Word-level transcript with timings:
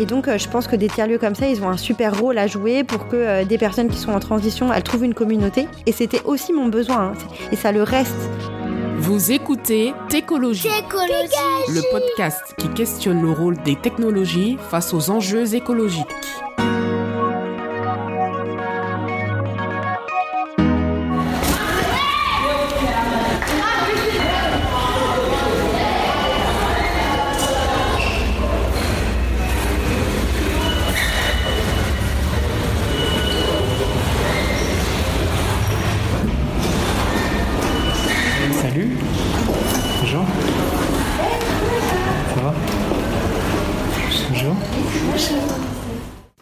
Et 0.00 0.06
donc, 0.06 0.34
je 0.34 0.48
pense 0.48 0.66
que 0.66 0.76
des 0.76 0.88
tiers-lieux 0.88 1.18
comme 1.18 1.34
ça, 1.34 1.46
ils 1.46 1.62
ont 1.62 1.68
un 1.68 1.76
super 1.76 2.18
rôle 2.18 2.38
à 2.38 2.46
jouer 2.46 2.84
pour 2.84 3.06
que 3.06 3.44
des 3.44 3.58
personnes 3.58 3.88
qui 3.88 3.98
sont 3.98 4.12
en 4.12 4.18
transition, 4.18 4.72
elles 4.72 4.82
trouvent 4.82 5.04
une 5.04 5.12
communauté. 5.12 5.68
Et 5.84 5.92
c'était 5.92 6.22
aussi 6.24 6.54
mon 6.54 6.68
besoin. 6.68 7.12
Hein. 7.12 7.12
Et 7.52 7.56
ça 7.56 7.70
le 7.70 7.82
reste. 7.82 8.16
Vous 8.96 9.30
écoutez 9.30 9.92
Técologie, 10.08 10.68
le 11.68 11.92
podcast 11.92 12.54
qui 12.56 12.68
questionne 12.68 13.20
le 13.20 13.30
rôle 13.30 13.58
des 13.62 13.76
technologies 13.76 14.56
face 14.70 14.94
aux 14.94 15.10
enjeux 15.10 15.54
écologiques. 15.54 16.06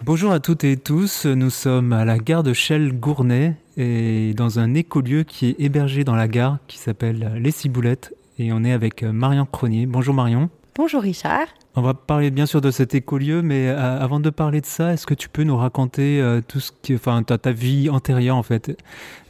Bonjour 0.08 0.32
à 0.32 0.40
toutes 0.40 0.64
et 0.64 0.78
tous, 0.78 1.26
nous 1.26 1.50
sommes 1.50 1.92
à 1.92 2.06
la 2.06 2.16
gare 2.16 2.42
de 2.42 2.54
Chelles-Gournay 2.54 3.56
et 3.76 4.32
dans 4.32 4.58
un 4.58 4.72
écolieu 4.72 5.22
qui 5.22 5.50
est 5.50 5.56
hébergé 5.58 6.02
dans 6.02 6.14
la 6.14 6.28
gare 6.28 6.56
qui 6.66 6.78
s'appelle 6.78 7.34
Les 7.36 7.50
Ciboulettes 7.50 8.14
et 8.38 8.50
on 8.54 8.64
est 8.64 8.72
avec 8.72 9.02
Marion 9.02 9.44
Cronier. 9.44 9.84
Bonjour 9.84 10.14
Marion. 10.14 10.48
Bonjour 10.76 11.02
Richard. 11.02 11.48
On 11.76 11.82
va 11.82 11.92
parler 11.92 12.30
bien 12.30 12.46
sûr 12.46 12.62
de 12.62 12.70
cet 12.70 12.94
écolieu, 12.94 13.42
mais 13.42 13.68
euh, 13.68 14.00
avant 14.00 14.18
de 14.18 14.30
parler 14.30 14.62
de 14.62 14.66
ça, 14.66 14.94
est-ce 14.94 15.06
que 15.06 15.12
tu 15.12 15.28
peux 15.28 15.42
nous 15.42 15.58
raconter 15.58 16.22
euh, 16.22 16.40
tout 16.40 16.60
ce 16.60 16.72
qui, 16.80 16.94
enfin, 16.94 17.22
ta, 17.22 17.36
ta, 17.36 17.52
vie 17.52 17.90
antérieure 17.90 18.36
en 18.36 18.42
fait, 18.42 18.74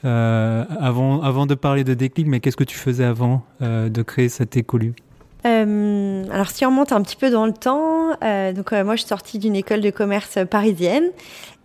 euh, 0.05 0.65
avant, 0.79 1.23
avant 1.23 1.47
de 1.47 1.57
parler 1.57 1.83
de 1.83 1.95
déclic, 1.95 2.29
mais 2.29 2.39
qu'est-ce 2.39 2.57
que 2.57 2.63
tu 2.63 2.79
faisais 2.79 3.03
avant 3.03 3.45
de 3.61 4.03
créer 4.03 4.29
cet 4.29 4.57
écolieu? 4.57 4.95
Euh, 5.47 6.25
alors 6.33 6.51
si 6.51 6.67
on 6.67 6.71
remonte 6.71 6.93
un 6.93 7.03
petit 7.03 7.17
peu 7.17 7.31
dans 7.31 7.47
le 7.47 7.53
temps, 7.53 8.11
euh, 8.25 8.53
donc 8.53 8.73
euh, 8.73 8.85
moi 8.85 8.97
je 8.97 9.03
suis 9.03 9.09
sortie 9.09 9.39
d'une 9.39 9.55
école 9.55 9.81
de 9.81 9.91
commerce 9.91 10.39
parisienne 10.51 11.05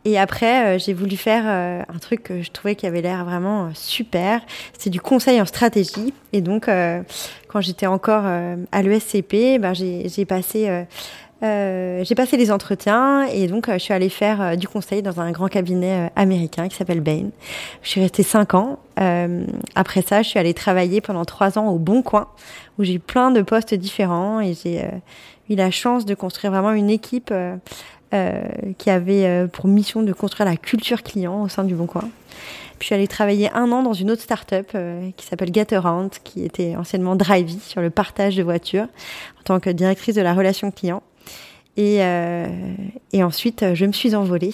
et 0.05 0.19
après 0.19 0.77
j'ai 0.79 0.93
voulu 0.93 1.15
faire 1.15 1.45
un 1.47 1.99
truc 1.99 2.23
que 2.23 2.41
je 2.41 2.51
trouvais 2.51 2.75
qui 2.75 2.85
avait 2.85 3.01
l'air 3.01 3.23
vraiment 3.23 3.69
super. 3.73 4.41
C'est 4.77 4.89
du 4.89 4.99
conseil 4.99 5.39
en 5.39 5.45
stratégie 5.45 6.13
et 6.33 6.41
donc 6.41 6.69
quand 7.47 7.61
j'étais 7.61 7.87
encore 7.87 8.25
à 8.25 8.81
l'ESCP, 8.81 9.59
ben, 9.61 9.73
j'ai 9.73 10.25
passé 10.25 10.85
euh, 11.43 12.03
j'ai 12.03 12.15
passé 12.15 12.37
les 12.37 12.51
entretiens 12.51 13.25
et 13.25 13.47
donc 13.47 13.69
je 13.69 13.77
suis 13.77 13.93
allée 13.93 14.09
faire 14.09 14.55
du 14.55 14.67
conseil 14.67 15.01
dans 15.01 15.19
un 15.19 15.31
grand 15.31 15.47
cabinet 15.47 16.11
américain 16.15 16.67
qui 16.69 16.75
s'appelle 16.75 17.01
Bain. 17.01 17.29
Je 17.81 17.89
suis 17.89 18.01
restée 18.01 18.23
cinq 18.23 18.53
ans. 18.53 18.79
après 19.75 20.01
ça, 20.01 20.21
je 20.21 20.29
suis 20.29 20.39
allée 20.39 20.53
travailler 20.53 21.01
pendant 21.01 21.25
trois 21.25 21.57
ans 21.57 21.69
au 21.69 21.77
Bon 21.77 22.01
Coin, 22.01 22.27
où 22.77 22.83
j'ai 22.83 22.99
plein 22.99 23.31
de 23.31 23.41
postes 23.41 23.73
différents 23.73 24.39
et 24.39 24.53
j'ai 24.53 24.83
euh, 24.83 24.89
eu 25.49 25.55
la 25.55 25.71
chance 25.71 26.05
de 26.05 26.15
construire 26.15 26.51
vraiment 26.51 26.71
une 26.71 26.89
équipe 26.89 27.29
euh, 27.31 27.55
euh, 28.13 28.41
qui 28.77 28.89
avait 28.89 29.47
pour 29.51 29.67
mission 29.67 30.03
de 30.03 30.13
construire 30.13 30.47
la 30.47 30.57
culture 30.57 31.03
client 31.03 31.43
au 31.43 31.47
sein 31.47 31.63
du 31.63 31.75
Bon 31.75 31.85
Coin. 31.85 32.09
Puis 32.79 32.81
je 32.81 32.85
suis 32.87 32.95
allée 32.95 33.07
travailler 33.07 33.49
un 33.51 33.71
an 33.71 33.83
dans 33.83 33.93
une 33.93 34.11
autre 34.11 34.21
start-up 34.21 34.75
qui 35.15 35.25
s'appelle 35.25 35.51
Gataround, 35.51 36.11
qui 36.23 36.43
était 36.43 36.75
anciennement 36.75 37.15
Drivey 37.15 37.59
sur 37.59 37.81
le 37.81 37.89
partage 37.89 38.35
de 38.35 38.43
voitures 38.43 38.87
en 39.39 39.43
tant 39.43 39.59
que 39.59 39.69
directrice 39.69 40.15
de 40.15 40.21
la 40.21 40.33
relation 40.33 40.71
client. 40.71 41.01
Et, 41.77 42.01
et 43.13 43.23
ensuite, 43.23 43.65
je 43.73 43.85
me 43.85 43.91
suis 43.91 44.15
envolée 44.15 44.53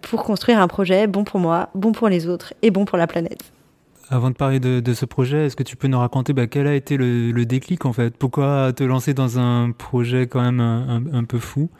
pour 0.00 0.24
construire 0.24 0.58
un 0.58 0.68
projet 0.68 1.06
bon 1.06 1.24
pour 1.24 1.38
moi, 1.38 1.68
bon 1.74 1.92
pour 1.92 2.08
les 2.08 2.28
autres 2.28 2.54
et 2.62 2.70
bon 2.70 2.84
pour 2.84 2.98
la 2.98 3.06
planète. 3.06 3.52
Avant 4.12 4.28
de 4.28 4.34
parler 4.34 4.60
de, 4.60 4.92
ce 4.92 5.06
projet, 5.06 5.46
est-ce 5.46 5.56
que 5.56 5.62
tu 5.62 5.74
peux 5.74 5.88
nous 5.88 5.98
raconter 5.98 6.34
bah, 6.34 6.46
quel 6.46 6.66
a 6.66 6.74
été 6.74 6.98
le, 6.98 7.46
déclic 7.46 7.86
en 7.86 7.94
fait? 7.94 8.14
Pourquoi 8.14 8.74
te 8.74 8.84
lancer 8.84 9.14
dans 9.14 9.38
un 9.38 9.70
projet 9.70 10.26
quand 10.26 10.42
même 10.42 10.60
un, 10.60 11.24
peu 11.24 11.38
fou? 11.38 11.70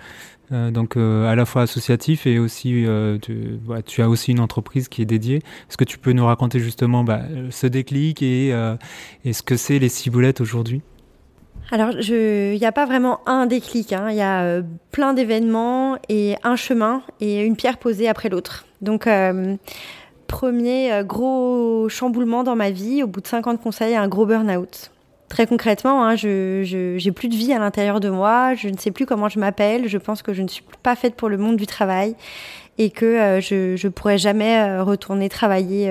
Euh, 0.51 0.71
donc 0.71 0.97
euh, 0.97 1.31
à 1.31 1.35
la 1.35 1.45
fois 1.45 1.63
associatif 1.63 2.27
et 2.27 2.39
aussi 2.39 2.87
euh, 2.87 3.19
tu, 3.19 4.03
as 4.03 4.09
aussi 4.09 4.33
une 4.33 4.41
entreprise 4.41 4.89
qui 4.89 5.03
est 5.03 5.07
dédiée. 5.07 5.37
Est-ce 5.69 5.77
que 5.77 5.85
tu 5.85 5.99
peux 5.99 6.13
nous 6.13 6.25
raconter 6.25 6.59
justement 6.59 7.05
bah, 7.05 7.21
ce 7.51 7.67
déclic 7.67 8.23
et, 8.23 8.51
ce 9.31 9.43
que 9.43 9.59
c'est 9.59 9.79
les 9.79 9.91
ciboulettes 9.91 10.41
aujourd'hui? 10.41 10.81
Alors, 11.73 11.91
il 11.99 12.59
n'y 12.59 12.67
a 12.67 12.73
pas 12.73 12.87
vraiment 12.87 13.21
un 13.27 13.47
déclic, 13.47 13.93
hein. 13.93 14.09
il 14.11 14.17
y 14.17 14.23
a 14.23 14.61
plein 14.91 15.15
d'événements 15.15 15.97
et 16.09 16.37
un 16.45 16.55
chemin 16.55 17.03
et 17.21 17.41
une 17.41 17.57
pierre 17.57 17.79
posée 17.79 18.09
après 18.09 18.29
l'autre. 18.29 18.67
Donc, 18.83 19.09
premier 20.33 20.91
euh, 20.91 21.05
gros 21.05 21.91
chamboulement 21.91 22.43
dans 22.43 22.57
ma 22.57 22.71
vie. 22.71 23.03
Au 23.03 23.07
bout 23.07 23.21
de 23.21 23.27
50 23.27 23.63
conseils, 23.63 23.95
un 23.95 24.09
gros 24.09 24.25
burn-out. 24.25 24.91
Très 25.29 25.47
concrètement, 25.47 26.05
hein, 26.05 26.17
je 26.17 26.97
n'ai 27.03 27.13
plus 27.13 27.29
de 27.29 27.35
vie 27.35 27.53
à 27.53 27.59
l'intérieur 27.59 28.01
de 28.01 28.09
moi, 28.11 28.55
je 28.55 28.69
ne 28.69 28.77
sais 28.77 28.91
plus 28.91 29.07
comment 29.07 29.29
je 29.29 29.39
m'appelle, 29.39 29.89
je 29.89 29.97
pense 29.97 30.23
que 30.23 30.35
je 30.35 30.43
ne 30.43 30.49
suis 30.49 30.65
pas 30.83 30.95
faite 30.95 31.15
pour 31.15 31.31
le 31.31 31.39
monde 31.39 31.57
du 31.57 31.67
travail 31.67 32.17
et 32.77 32.91
que 32.91 33.07
euh, 33.07 33.41
je 33.41 33.87
ne 33.87 33.91
pourrais 33.91 34.19
jamais 34.19 34.59
euh, 34.59 34.83
retourner 34.83 35.29
travailler 35.29 35.91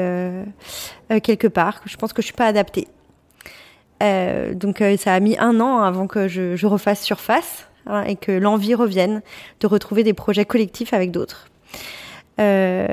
quelque 1.23 1.47
part. 1.47 1.81
Je 1.85 1.97
pense 1.97 2.13
que 2.13 2.21
je 2.21 2.27
suis 2.27 2.35
pas 2.35 2.45
adaptée. 2.45 2.87
Donc 4.53 4.83
ça 4.97 5.13
a 5.13 5.19
mis 5.19 5.37
un 5.37 5.59
an 5.59 5.79
avant 5.79 6.07
que 6.07 6.27
je, 6.27 6.65
refasse 6.65 7.01
surface 7.03 7.67
hein, 7.85 8.03
et 8.03 8.15
que 8.15 8.31
l'envie 8.31 8.75
revienne 8.75 9.21
de 9.59 9.67
retrouver 9.67 10.03
des 10.03 10.13
projets 10.13 10.45
collectifs 10.45 10.93
avec 10.93 11.11
d'autres. 11.11 11.47
Euh, 12.39 12.87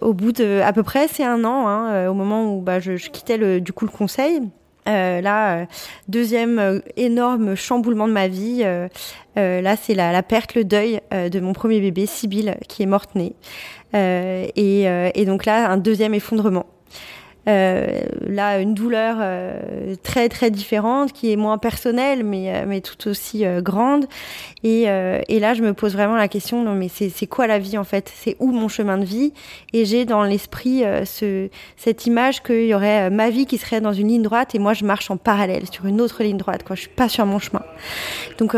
au 0.00 0.14
bout 0.14 0.32
de 0.32 0.60
à 0.64 0.72
peu 0.72 0.82
près 0.82 1.08
c'est 1.08 1.24
un 1.24 1.44
an, 1.44 1.66
hein, 1.66 1.90
euh, 1.90 2.08
au 2.08 2.14
moment 2.14 2.54
où 2.54 2.60
bah, 2.60 2.78
je, 2.78 2.92
quittais 2.92 3.36
le, 3.36 3.60
du 3.60 3.72
coup 3.72 3.84
le 3.84 3.90
conseil. 3.90 4.40
Euh, 4.88 5.20
là, 5.20 5.66
deuxième 6.06 6.80
énorme 6.96 7.56
chamboulement 7.56 8.06
de 8.06 8.12
ma 8.12 8.28
vie. 8.28 8.62
là, 9.34 9.76
c'est 9.76 9.94
la, 9.94 10.22
perte, 10.22 10.54
le 10.54 10.62
deuil 10.62 11.00
de 11.10 11.40
mon 11.40 11.52
premier 11.52 11.80
bébé, 11.80 12.06
Sibylle, 12.06 12.56
qui 12.68 12.84
est 12.84 12.86
morte 12.86 13.16
née. 13.16 13.34
Et, 13.92 15.24
donc 15.26 15.44
là, 15.44 15.68
un 15.68 15.76
deuxième 15.76 16.14
effondrement. 16.14 16.66
Euh, 17.48 18.00
là, 18.26 18.58
une 18.58 18.74
douleur 18.74 19.18
euh, 19.20 19.94
très 20.02 20.28
très 20.28 20.50
différente, 20.50 21.12
qui 21.12 21.30
est 21.30 21.36
moins 21.36 21.58
personnelle, 21.58 22.24
mais 22.24 22.52
euh, 22.52 22.64
mais 22.66 22.80
tout 22.80 23.08
aussi 23.08 23.44
grande. 23.58 24.06
Et, 24.64 24.82
et 24.82 25.40
là, 25.40 25.54
je 25.54 25.62
me 25.62 25.72
pose 25.72 25.92
vraiment 25.92 26.16
la 26.16 26.28
question 26.28 26.62
non, 26.62 26.74
mais 26.74 26.88
c'est 26.88 27.26
quoi 27.26 27.46
la 27.46 27.58
vie 27.58 27.78
en 27.78 27.84
fait? 27.84 28.12
C'est 28.14 28.36
où 28.40 28.50
mon 28.50 28.68
chemin 28.68 28.98
de 28.98 29.04
vie? 29.04 29.32
Et 29.72 29.84
j'ai 29.84 30.04
dans 30.04 30.24
l'esprit 30.24 30.82
ce 31.04 31.48
cette 31.76 32.06
image 32.06 32.42
qu'il 32.42 32.66
y 32.66 32.74
aurait 32.74 33.10
ma 33.10 33.30
vie 33.30 33.46
qui 33.46 33.58
serait 33.58 33.80
dans 33.80 33.92
une 33.92 34.08
ligne 34.08 34.22
droite 34.22 34.54
et 34.54 34.58
moi 34.58 34.74
je 34.74 34.84
marche 34.84 35.10
en 35.10 35.16
parallèle 35.16 35.70
sur 35.70 35.86
une 35.86 36.00
autre 36.00 36.22
ligne 36.22 36.36
droite. 36.36 36.64
Quoi, 36.64 36.74
je 36.74 36.82
suis 36.82 36.90
pas 36.90 37.08
sur 37.08 37.26
mon 37.26 37.38
chemin. 37.38 37.62
Donc 38.38 38.56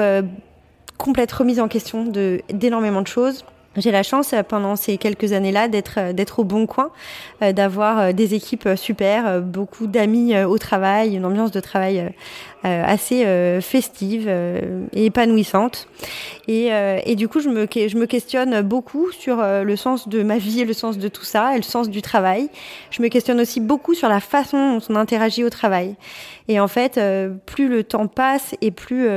complète 0.97 1.33
remise 1.33 1.61
en 1.61 1.69
question 1.69 2.05
d'énormément 2.51 3.03
de 3.03 3.07
choses. 3.07 3.45
J'ai 3.79 3.93
la 3.93 4.03
chance 4.03 4.33
euh, 4.33 4.43
pendant 4.43 4.77
ces 4.77 4.99
quelques 4.99 5.33
années-là 5.33 5.69
d'être 5.69 5.95
euh, 5.99 6.13
d'être 6.13 6.41
au 6.41 6.45
bon 6.45 6.67
coin, 6.67 6.91
euh, 7.43 7.53
d'avoir 7.53 8.13
des 8.13 8.35
équipes 8.35 8.71
super, 8.77 9.41
beaucoup 9.41 9.87
d'amis 9.87 10.37
au 10.43 10.59
travail, 10.59 11.15
une 11.15 11.25
ambiance 11.25 11.51
de 11.51 11.61
travail 11.61 12.13
assez 12.85 13.61
festive 13.61 14.29
et 14.29 15.07
épanouissante. 15.07 15.89
Et, 16.47 17.15
du 17.17 17.29
coup, 17.29 17.41
je 17.41 17.49
me 17.49 18.05
questionne 18.07 18.63
beaucoup 18.63 19.11
sur 19.13 19.37
le 19.43 19.77
sens 19.77 20.09
de 20.09 20.23
ma 20.23 20.39
vie 20.39 20.61
et 20.61 20.65
le 20.65 20.73
sens 20.73 20.99
de 20.99 21.09
tout 21.09 21.25
ça, 21.25 21.55
et 21.55 21.57
le 21.57 21.63
sens 21.63 21.91
du 21.91 22.03
travail. 22.03 22.49
Je 22.91 23.03
me 23.03 23.09
questionne 23.09 23.41
aussi 23.41 23.61
beaucoup 23.61 23.95
sur 23.95 24.09
la 24.09 24.21
façon 24.21 24.79
dont 24.79 24.85
on 24.89 24.97
interagit 24.97 25.45
au 25.45 25.51
travail. 25.51 25.95
Et 26.49 26.61
en 26.61 26.69
fait, 26.69 27.01
plus 27.47 27.69
le 27.69 27.85
temps 27.85 28.07
passe 28.07 28.55
et 28.61 28.71
plus 28.71 29.09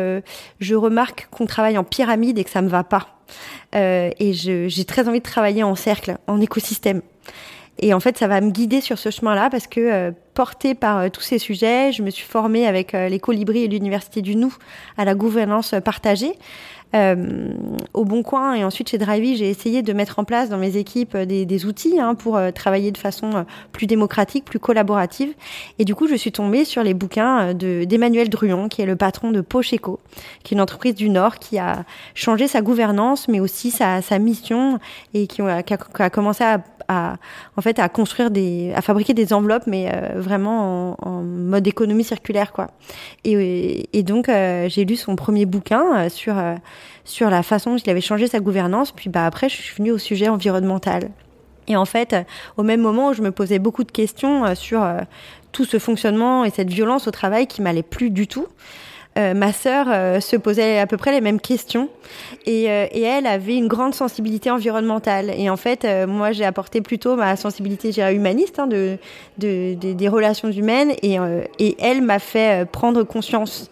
je 0.60 0.76
remarque 0.76 1.28
qu'on 1.32 1.46
travaille 1.46 1.78
en 1.78 1.84
pyramide 1.84 2.38
et 2.38 2.44
que 2.44 2.50
ça 2.50 2.62
me 2.62 2.70
va 2.70 2.84
pas. 2.84 3.08
Euh, 3.76 4.12
et 4.20 4.34
j'ai 4.34 4.86
très 4.86 5.08
envie 5.08 5.20
de 5.20 5.26
travailler 5.26 5.64
en 5.64 5.76
cercle, 5.76 6.18
en 6.28 6.42
écosystème. 6.42 7.02
Et 7.80 7.94
en 7.94 8.00
fait, 8.00 8.18
ça 8.18 8.28
va 8.28 8.42
me 8.42 8.52
guider 8.52 8.82
sur 8.82 8.98
ce 8.98 9.10
chemin-là 9.10 9.50
parce 9.50 9.68
que, 9.68 9.80
euh, 9.80 10.12
portée 10.34 10.76
par 10.76 10.98
euh, 11.00 11.10
tous 11.10 11.22
ces 11.22 11.40
sujets, 11.40 11.92
je 11.92 12.04
me 12.04 12.10
suis 12.10 12.26
formée 12.26 12.68
avec 12.68 12.94
les 12.94 13.20
colibris 13.20 13.64
et 13.64 13.68
l'Université 13.68 14.22
du 14.22 14.36
Nou 14.36 14.54
à 14.98 15.06
la 15.06 15.16
gouvernance 15.16 15.74
partagée. 15.84 16.34
Euh, 16.94 17.54
au 17.94 18.04
Bon 18.04 18.22
Coin 18.22 18.54
et 18.54 18.66
ensuite 18.66 18.90
chez 18.90 18.98
Drivey, 18.98 19.36
j'ai 19.36 19.50
essayé 19.50 19.82
de 19.82 19.94
mettre 19.94 20.20
en 20.20 20.26
place 20.26 20.50
dans 20.50 20.58
mes 20.58 20.76
équipes 20.76 21.16
euh, 21.16 21.26
des, 21.26 21.46
des 21.46 21.66
outils 21.66 22.00
hein, 22.02 22.16
pour 22.16 22.36
euh, 22.36 22.52
travailler 22.52 22.92
de 22.92 22.98
façon 22.98 23.46
plus 23.72 23.88
démocratique, 23.88 24.44
plus 24.44 24.60
collaborative. 24.60 25.34
Et 25.80 25.86
du 25.86 25.96
coup, 25.96 26.08
je 26.08 26.16
suis 26.16 26.34
tombée 26.34 26.66
sur 26.66 26.84
les 26.84 26.94
bouquins 26.94 27.54
de 27.54 27.86
d'Emmanuel 27.86 28.30
Druon, 28.30 28.68
qui 28.68 28.82
est 28.82 28.86
le 28.86 28.96
patron 28.98 29.32
de 29.32 29.42
Pocheco, 29.42 30.00
qui 30.44 30.54
est 30.54 30.56
une 30.56 30.62
entreprise 30.62 30.96
du 30.96 31.10
Nord 31.10 31.40
qui 31.40 31.60
a 31.60 31.86
changé 32.14 32.48
sa 32.48 32.62
gouvernance, 32.62 33.28
mais 33.28 33.40
aussi 33.40 33.72
sa, 33.72 34.02
sa 34.02 34.20
mission 34.20 34.80
et 35.14 35.28
qui 35.28 35.42
a, 35.42 35.64
qui 35.64 35.74
a, 35.74 36.10
commencé 36.10 36.44
à, 36.44 36.62
à, 36.88 37.16
en 37.56 37.62
fait 37.62 37.80
à 37.80 37.88
construire 37.88 38.32
des, 38.32 38.74
à 38.76 38.82
fabriquer 38.82 39.14
des 39.14 39.34
enveloppes, 39.34 39.68
mais 39.68 39.92
vraiment 40.16 40.98
en, 41.02 41.22
mode 41.22 41.68
économie 41.68 42.04
circulaire, 42.04 42.52
quoi. 42.52 42.68
Et, 43.24 43.90
et 43.98 44.04
donc, 44.04 44.28
j'ai 44.28 44.86
lu 44.86 44.96
son 44.96 45.16
premier 45.16 45.46
bouquin 45.46 46.10
sur 46.10 46.36
sur 47.04 47.30
la 47.30 47.44
façon 47.44 47.72
dont 47.72 47.78
il 47.78 47.90
avait 47.90 48.02
changé 48.02 48.28
sa 48.28 48.40
gouvernance. 48.40 48.92
Puis, 48.92 49.10
bah 49.10 49.26
après, 49.26 49.50
je 49.50 49.56
suis 49.56 49.76
venue 49.76 49.92
au 49.92 49.98
sujet 49.98 50.30
environnemental. 50.30 51.10
Et 51.68 51.76
en 51.76 51.86
fait, 51.86 52.16
au 52.58 52.64
même 52.64 52.82
moment 52.82 53.10
où 53.10 53.14
je 53.14 53.22
me 53.22 53.32
posais 53.32 53.60
beaucoup 53.60 53.84
de 53.84 53.92
questions 53.92 54.56
sur 54.56 54.86
tout 55.52 55.66
ce 55.66 55.80
fonctionnement 55.80 56.44
et 56.46 56.50
cette 56.50 56.70
violence 56.70 57.08
au 57.08 57.12
travail 57.12 57.48
qui 57.48 57.62
m'allait 57.62 57.84
plus 57.84 58.10
du 58.10 58.28
tout. 58.28 58.48
Euh, 59.18 59.34
ma 59.34 59.52
sœur 59.52 59.88
euh, 59.90 60.22
se 60.22 60.38
posait 60.38 60.80
à 60.80 60.88
peu 60.88 60.96
près 60.96 61.12
les 61.12 61.20
mêmes 61.20 61.42
questions 61.42 61.90
et, 62.46 62.72
euh, 62.72 62.86
et, 62.92 63.02
elle 63.02 63.28
avait 63.28 63.58
une 63.58 63.68
grande 63.68 63.94
sensibilité 63.94 64.50
environnementale. 64.50 65.34
Et 65.36 65.50
en 65.50 65.58
fait, 65.58 65.86
moi, 66.08 66.32
j'ai 66.32 66.46
apporté 66.46 66.80
plutôt 66.80 67.18
ma 67.18 67.36
sensibilité 67.36 67.92
humaniste 68.14 68.60
hein, 68.60 68.68
de, 68.68 68.98
des 69.38 70.08
relations 70.08 70.50
humaines 70.50 70.94
et, 71.02 71.18
et 71.60 71.76
elle 71.80 72.02
m'a 72.02 72.20
fait 72.20 72.66
prendre 72.72 73.04
conscience 73.04 73.70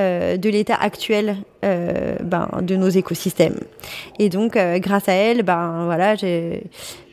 de 0.00 0.48
l'état 0.48 0.76
actuel 0.76 1.36
ben, 1.62 2.48
de 2.62 2.76
nos 2.76 2.88
écosystèmes. 2.88 3.60
Et 4.18 4.28
donc, 4.28 4.56
grâce 4.56 5.08
à 5.08 5.12
elle, 5.12 5.42
ben 5.42 5.84
voilà, 5.84 6.16
je, 6.16 6.58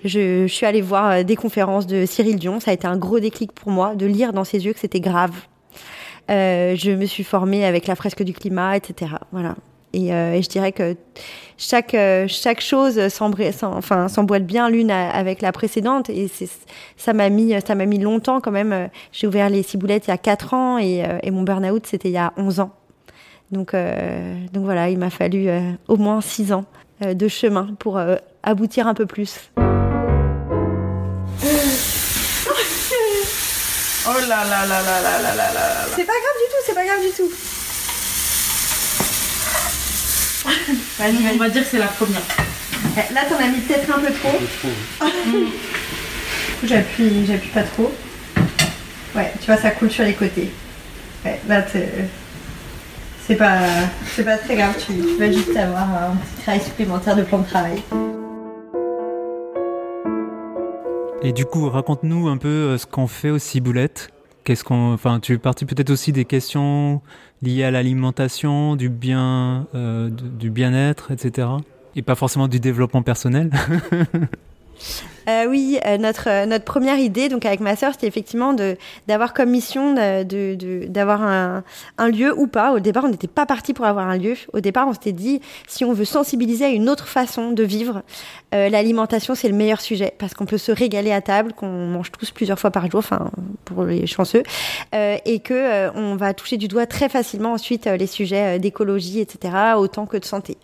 je 0.05 0.47
suis 0.47 0.65
allée 0.65 0.81
voir 0.81 1.23
des 1.23 1.35
conférences 1.35 1.87
de 1.87 2.05
Cyril 2.05 2.37
Dion. 2.37 2.59
Ça 2.59 2.71
a 2.71 2.73
été 2.73 2.87
un 2.87 2.97
gros 2.97 3.19
déclic 3.19 3.51
pour 3.51 3.71
moi 3.71 3.95
de 3.95 4.05
lire 4.05 4.33
dans 4.33 4.43
ses 4.43 4.65
yeux 4.65 4.73
que 4.73 4.79
c'était 4.79 4.99
grave 5.01 5.33
euh, 6.29 6.75
je 6.75 6.91
me 6.91 7.05
suis 7.05 7.23
formée 7.23 7.65
avec 7.65 7.87
la 7.87 7.95
fresque 7.95 8.23
du 8.23 8.33
climat, 8.33 8.75
etc. 8.75 9.11
Voilà. 9.31 9.55
Et, 9.97 10.13
euh, 10.13 10.33
et 10.33 10.43
je 10.43 10.49
dirais 10.49 10.71
que 10.71 10.95
chaque 11.57 11.95
euh, 11.95 12.27
chaque 12.27 12.61
chose 12.61 13.07
s'emboîte 13.07 13.63
enfin 13.63 14.07
bien 14.41 14.69
l'une 14.69 14.91
avec 14.91 15.41
la 15.41 15.51
précédente 15.51 16.11
et 16.11 16.29
ça 16.97 17.13
m'a 17.13 17.29
mis 17.29 17.55
ça 17.65 17.73
m'a 17.73 17.87
mis 17.87 17.97
longtemps 17.97 18.39
quand 18.39 18.51
même. 18.51 18.89
J'ai 19.11 19.25
ouvert 19.25 19.49
les 19.49 19.63
ciboulettes 19.63 20.05
il 20.05 20.11
y 20.11 20.13
a 20.13 20.19
4 20.19 20.53
ans 20.53 20.77
et, 20.77 21.03
euh, 21.03 21.17
et 21.23 21.31
mon 21.31 21.41
burn-out 21.41 21.87
c'était 21.87 22.09
il 22.09 22.13
y 22.13 22.17
a 22.17 22.31
11 22.37 22.59
ans. 22.59 22.71
Donc 23.51 23.73
donc 23.73 24.65
voilà, 24.65 24.89
il 24.89 24.99
m'a 24.99 25.09
fallu 25.09 25.49
au 25.87 25.95
moins 25.95 26.21
6 26.21 26.53
ans 26.53 26.65
de 27.01 27.27
chemin 27.27 27.69
pour 27.79 27.99
aboutir 28.43 28.87
un 28.87 28.93
peu 28.93 29.07
plus. 29.07 29.49
Oh 34.09 34.19
là 34.19 34.27
là 34.27 34.45
là 34.45 34.67
là 34.67 35.01
là 35.01 35.21
là 35.21 35.35
là 35.35 35.53
là 35.53 35.85
C'est 35.95 36.05
pas 36.05 36.13
grave 36.13 36.37
du 36.37 36.47
tout, 36.51 36.61
c'est 36.65 36.75
pas 36.75 36.85
grave 36.85 37.01
du 37.01 37.11
tout. 37.11 37.56
Vas-y, 40.97 41.33
on 41.33 41.37
va 41.37 41.49
dire 41.49 41.63
que 41.63 41.69
c'est 41.69 41.79
la 41.79 41.87
première. 41.87 42.21
Eh, 42.97 43.13
là, 43.13 43.21
t'en 43.29 43.37
as 43.37 43.47
mis 43.47 43.59
peut-être 43.59 43.89
un 43.95 43.99
peu 43.99 44.13
trop. 44.13 44.37
j'appuie, 46.63 47.25
j'appuie 47.27 47.49
pas 47.49 47.63
trop. 47.63 47.91
Ouais, 49.15 49.31
tu 49.39 49.45
vois, 49.47 49.57
ça 49.57 49.71
coule 49.71 49.91
sur 49.91 50.03
les 50.03 50.13
côtés. 50.13 50.51
Ouais, 51.25 51.39
là, 51.47 51.63
c'est 53.25 53.35
pas, 53.35 53.59
c'est 54.15 54.23
pas 54.23 54.37
très 54.37 54.55
grave. 54.55 54.75
Tu, 54.77 54.93
tu 54.93 55.17
vas 55.17 55.31
juste 55.31 55.55
avoir 55.55 55.83
un 55.83 56.15
petit 56.15 56.41
travail 56.43 56.61
supplémentaire 56.61 57.15
de 57.15 57.23
plan 57.23 57.39
de 57.39 57.45
travail. 57.45 57.81
Et 61.23 61.33
du 61.33 61.45
coup, 61.45 61.67
raconte-nous 61.69 62.27
un 62.27 62.37
peu 62.37 62.47
euh, 62.47 62.77
ce 62.77 62.85
qu'on 62.85 63.07
fait 63.07 63.31
aux 63.31 63.39
ciboulettes. 63.39 64.09
Qu'est-ce 64.47 64.63
qu'on, 64.63 64.93
enfin, 64.93 65.19
tu 65.19 65.33
es 65.33 65.37
parti 65.37 65.65
peut-être 65.65 65.89
aussi 65.89 66.13
des 66.13 66.23
questions 66.23 67.01
liées 67.41 67.65
à 67.65 67.71
l'alimentation, 67.71 68.77
du 68.77 68.87
bien, 68.87 69.67
euh, 69.75 70.09
du 70.09 70.49
bien-être, 70.49 71.11
etc. 71.11 71.49
Et 71.97 72.01
pas 72.01 72.15
forcément 72.15 72.47
du 72.47 72.61
développement 72.61 73.01
personnel. 73.01 73.51
Euh, 75.27 75.45
oui, 75.45 75.77
euh, 75.85 75.97
notre 75.97 76.29
euh, 76.29 76.45
notre 76.45 76.63
première 76.63 76.97
idée, 76.97 77.27
donc 77.27 77.45
avec 77.45 77.59
ma 77.59 77.75
sœur, 77.75 77.91
c'était 77.91 78.07
effectivement 78.07 78.53
de 78.53 78.77
d'avoir 79.07 79.33
comme 79.33 79.49
mission 79.49 79.93
de 79.93 80.85
d'avoir 80.87 81.21
un, 81.21 81.63
un 81.97 82.07
lieu 82.07 82.33
ou 82.37 82.47
pas. 82.47 82.71
Au 82.71 82.79
départ, 82.79 83.03
on 83.03 83.09
n'était 83.09 83.27
pas 83.27 83.45
parti 83.45 83.73
pour 83.73 83.85
avoir 83.85 84.07
un 84.07 84.17
lieu. 84.17 84.35
Au 84.53 84.61
départ, 84.61 84.87
on 84.87 84.93
s'était 84.93 85.11
dit 85.11 85.41
si 85.67 85.83
on 85.83 85.91
veut 85.91 86.05
sensibiliser 86.05 86.65
à 86.65 86.69
une 86.69 86.89
autre 86.89 87.07
façon 87.07 87.51
de 87.51 87.63
vivre, 87.63 88.03
l'alimentation 88.53 89.35
c'est 89.35 89.49
le 89.49 89.55
meilleur 89.55 89.81
sujet 89.81 90.13
parce 90.17 90.33
qu'on 90.33 90.45
peut 90.45 90.57
se 90.57 90.71
régaler 90.71 91.11
à 91.11 91.21
table, 91.21 91.51
qu'on 91.53 91.67
mange 91.67 92.11
tous 92.11 92.31
plusieurs 92.31 92.59
fois 92.59 92.71
par 92.71 92.89
jour, 92.89 92.99
enfin 92.99 93.31
pour 93.65 93.83
les 93.83 94.07
chanceux, 94.07 94.43
et 94.93 95.39
que 95.39 95.89
on 95.95 96.15
va 96.15 96.33
toucher 96.33 96.55
du 96.57 96.69
doigt 96.69 96.85
très 96.85 97.09
facilement 97.09 97.53
ensuite 97.53 97.85
les 97.85 98.07
sujets 98.07 98.59
d'écologie, 98.59 99.19
etc. 99.19 99.53
autant 99.77 100.05
que 100.05 100.17
de 100.17 100.25
santé. 100.25 100.57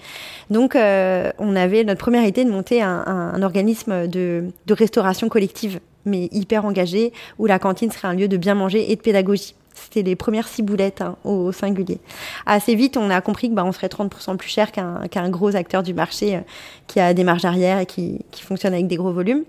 Donc, 0.50 0.76
on 0.76 1.56
avait 1.56 1.84
notre 1.84 2.00
première 2.00 2.26
idée 2.26 2.46
de 2.46 2.52
monter 2.52 2.82
un, 2.82 3.04
un 3.06 3.42
organisme 3.42 4.08
de 4.08 4.53
de 4.66 4.74
restauration 4.74 5.30
collective, 5.30 5.80
mais 6.06 6.30
hyper 6.32 6.66
engagée, 6.66 7.14
où 7.40 7.46
la 7.46 7.60
cantine 7.60 7.92
serait 7.92 8.08
un 8.08 8.14
lieu 8.14 8.28
de 8.28 8.38
bien 8.38 8.56
manger 8.56 8.92
et 8.92 8.96
de 8.96 9.02
pédagogie. 9.02 9.56
C'était 9.74 10.04
les 10.04 10.16
premières 10.16 10.48
ciboulettes 10.48 11.02
hein, 11.02 11.16
au 11.24 11.52
singulier. 11.52 12.00
Assez 12.46 12.76
vite, 12.76 12.96
on 12.96 13.10
a 13.10 13.22
compris 13.22 13.50
que 13.50 13.56
bah, 13.56 13.64
on 13.66 13.72
serait 13.72 13.88
30% 13.88 14.38
plus 14.38 14.50
cher 14.50 14.72
qu'un 14.72 15.30
gros 15.30 15.56
acteur 15.56 15.82
du 15.84 15.94
marché 15.94 16.36
euh, 16.36 16.40
qui 16.88 17.00
a 17.00 17.14
des 17.14 17.24
marges 17.24 17.46
arrière 17.46 17.80
et 17.80 17.86
qui, 17.86 18.20
fonctionne 18.44 18.74
avec 18.74 18.88
des 18.88 18.98
gros 18.98 19.12
volumes. 19.12 19.44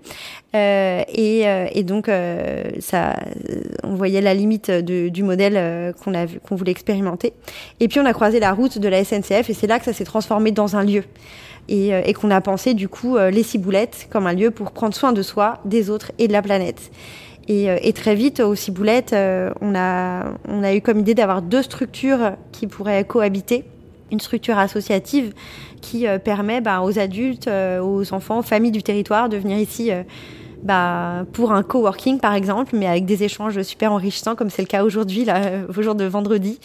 Euh, 0.55 1.03
euh, 1.17 1.67
et, 1.71 1.83
donc, 1.83 2.09
ça, 2.79 3.15
on 3.83 3.95
voyait 3.95 4.21
la 4.21 4.33
limite 4.33 4.71
du 4.71 5.23
modèle 5.23 5.93
qu'on 6.03 6.13
qu'on 6.43 6.55
voulait 6.55 6.71
expérimenter. 6.71 7.33
Et 7.79 7.87
puis, 7.87 7.99
on 7.99 8.05
a 8.05 8.13
croisé 8.13 8.39
la 8.39 8.53
route 8.53 8.79
de 8.79 8.87
la 8.87 9.03
SNCF 9.03 9.49
et 9.49 9.53
c'est 9.53 9.67
là 9.67 9.79
que 9.79 9.85
ça 9.85 9.93
s'est 9.93 10.05
transformé 10.05 10.51
dans 10.51 10.75
un 10.75 10.83
lieu. 10.83 11.03
Euh, 11.71 12.01
et, 12.05 12.13
qu'on 12.13 12.29
a 12.29 12.41
pensé 12.41 12.75
du 12.75 12.87
coup 12.87 13.17
euh, 13.17 13.31
les 13.31 13.41
ciboulettes 13.41 14.07
comme 14.11 14.27
un 14.27 14.33
lieu 14.33 14.51
pour 14.51 14.71
prendre 14.71 14.93
soin 14.93 15.13
de 15.13 15.23
soi, 15.23 15.59
des 15.65 15.89
autres 15.89 16.11
et 16.19 16.27
de 16.27 16.33
la 16.33 16.43
planète. 16.43 16.91
Et, 17.47 17.71
euh, 17.71 17.91
très 17.93 18.13
vite, 18.13 18.39
aux 18.39 18.55
ciboulettes, 18.55 19.15
on, 19.61 19.75
a, 19.75 20.75
eu 20.75 20.81
comme 20.81 20.99
idée 20.99 21.15
d'avoir 21.15 21.41
deux 21.41 21.63
structures 21.63 22.33
qui 22.51 22.67
pourraient 22.67 23.03
cohabiter. 23.03 23.63
Une 24.11 24.19
structure 24.19 24.59
associative 24.59 25.33
qui 25.81 26.05
permet 26.23 26.61
bah, 26.61 26.81
aux 26.81 26.99
adultes, 26.99 27.49
aux 27.81 28.13
enfants, 28.13 28.39
aux 28.39 28.43
familles 28.43 28.71
du 28.71 28.83
territoire 28.83 29.29
de 29.29 29.37
venir 29.37 29.57
ici 29.57 29.91
bah, 30.65 31.25
pour 31.31 31.53
un 31.53 31.63
coworking 31.63 32.19
par 32.19 32.33
exemple, 32.33 32.75
mais 32.75 32.87
avec 32.87 33.05
des 33.05 33.23
échanges 33.23 33.61
super 33.61 33.93
enrichissants 33.93 34.35
comme 34.35 34.49
c'est 34.49 34.61
le 34.61 34.67
cas 34.67 34.83
aujourd'hui, 34.83 35.23
là, 35.23 35.39
au 35.69 35.81
jour 35.81 35.95
de 35.95 36.05
vendredi. 36.05 36.59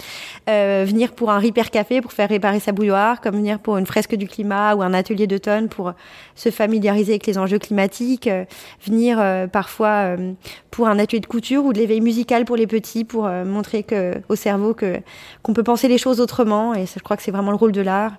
Euh, 0.48 0.84
venir 0.86 1.12
pour 1.12 1.30
un 1.30 1.38
repair 1.38 1.70
café 1.70 2.00
pour 2.00 2.12
faire 2.12 2.28
réparer 2.28 2.58
sa 2.58 2.72
bouilloire, 2.72 3.20
comme 3.20 3.36
venir 3.36 3.58
pour 3.58 3.76
une 3.76 3.86
fresque 3.86 4.14
du 4.16 4.26
climat 4.26 4.74
ou 4.74 4.82
un 4.82 4.94
atelier 4.94 5.26
d'automne 5.26 5.68
pour 5.68 5.92
se 6.34 6.50
familiariser 6.50 7.12
avec 7.12 7.26
les 7.26 7.38
enjeux 7.38 7.58
climatiques. 7.58 8.26
Euh, 8.26 8.44
venir 8.86 9.18
euh, 9.20 9.46
parfois 9.46 10.16
euh, 10.16 10.32
pour 10.70 10.88
un 10.88 10.98
atelier 10.98 11.20
de 11.20 11.26
couture 11.26 11.64
ou 11.64 11.72
de 11.72 11.78
l'éveil 11.78 12.00
musical 12.00 12.44
pour 12.44 12.56
les 12.56 12.66
petits 12.66 13.04
pour 13.04 13.28
montrer 13.28 13.82
que 13.82 14.14
au 14.28 14.36
cerveau 14.36 14.72
que 14.74 15.00
qu'on 15.42 15.52
peut 15.52 15.62
penser 15.62 15.88
les 15.88 15.98
choses 15.98 16.20
autrement. 16.20 16.74
Et 16.74 16.86
ça, 16.86 16.94
je 16.96 17.02
crois 17.02 17.16
que 17.16 17.22
c'est 17.22 17.30
vraiment 17.30 17.50
le 17.50 17.56
rôle 17.56 17.72
de 17.72 17.80
l'art. 17.80 18.12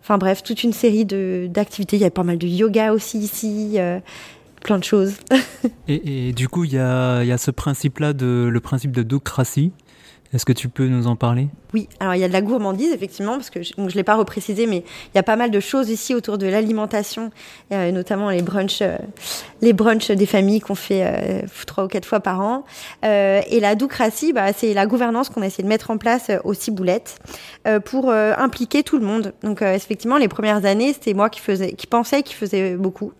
Enfin 0.00 0.18
bref, 0.18 0.42
toute 0.42 0.64
une 0.64 0.72
série 0.72 1.04
de 1.04 1.46
d'activités. 1.48 1.96
Il 1.96 2.02
y 2.02 2.04
a 2.04 2.10
pas 2.10 2.24
mal 2.24 2.38
de 2.38 2.46
yoga 2.46 2.92
aussi 2.92 3.18
ici 3.18 3.78
plein 4.62 4.78
de 4.78 4.84
choses. 4.84 5.14
et, 5.88 6.32
du 6.32 6.48
coup, 6.48 6.64
il 6.64 6.72
y 6.72 6.78
a, 6.78 7.22
y 7.22 7.32
a, 7.32 7.38
ce 7.38 7.50
principe-là, 7.50 8.12
le 8.12 8.58
principe 8.60 8.92
de 8.92 9.02
docratie. 9.02 9.72
Est-ce 10.32 10.46
que 10.46 10.52
tu 10.52 10.68
peux 10.68 10.88
nous 10.88 11.06
en 11.06 11.16
parler? 11.16 11.48
Oui, 11.74 11.88
alors 12.00 12.14
il 12.14 12.20
y 12.20 12.24
a 12.24 12.28
de 12.28 12.32
la 12.32 12.42
gourmandise, 12.42 12.92
effectivement, 12.92 13.36
parce 13.36 13.48
que 13.48 13.62
je 13.62 13.72
ne 13.78 13.88
l'ai 13.88 14.04
pas 14.04 14.16
reprécisé, 14.16 14.66
mais 14.66 14.78
il 14.78 15.16
y 15.16 15.18
a 15.18 15.22
pas 15.22 15.36
mal 15.36 15.50
de 15.50 15.60
choses 15.60 15.88
ici 15.88 16.14
autour 16.14 16.36
de 16.36 16.46
l'alimentation, 16.46 17.30
euh, 17.72 17.90
notamment 17.92 18.28
les 18.28 18.42
brunchs, 18.42 18.82
euh, 18.82 18.98
les 19.62 19.72
brunchs 19.72 20.10
des 20.10 20.26
familles 20.26 20.60
qu'on 20.60 20.74
fait 20.74 21.02
euh, 21.04 21.42
trois 21.66 21.84
ou 21.84 21.88
quatre 21.88 22.04
fois 22.04 22.20
par 22.20 22.40
an. 22.40 22.64
et 23.02 23.60
la 23.60 23.74
doucratie, 23.74 24.32
bah, 24.32 24.52
c'est 24.52 24.74
la 24.74 24.86
gouvernance 24.86 25.30
qu'on 25.30 25.42
a 25.42 25.46
essayé 25.46 25.64
de 25.64 25.68
mettre 25.68 25.90
en 25.90 25.96
place 25.96 26.30
aux 26.44 26.54
ciboulettes 26.54 27.18
pour 27.84 28.10
impliquer 28.10 28.82
tout 28.82 28.98
le 28.98 29.06
monde. 29.06 29.32
Donc 29.42 29.62
effectivement, 29.62 30.18
les 30.18 30.28
premières 30.28 30.64
années, 30.64 30.92
c'était 30.92 31.14
moi 31.14 31.30
qui, 31.30 31.40
faisais, 31.40 31.72
qui 31.72 31.86
pensais 31.86 32.22
qui 32.22 32.34
faisait 32.34 32.76
beaucoup. 32.76 33.12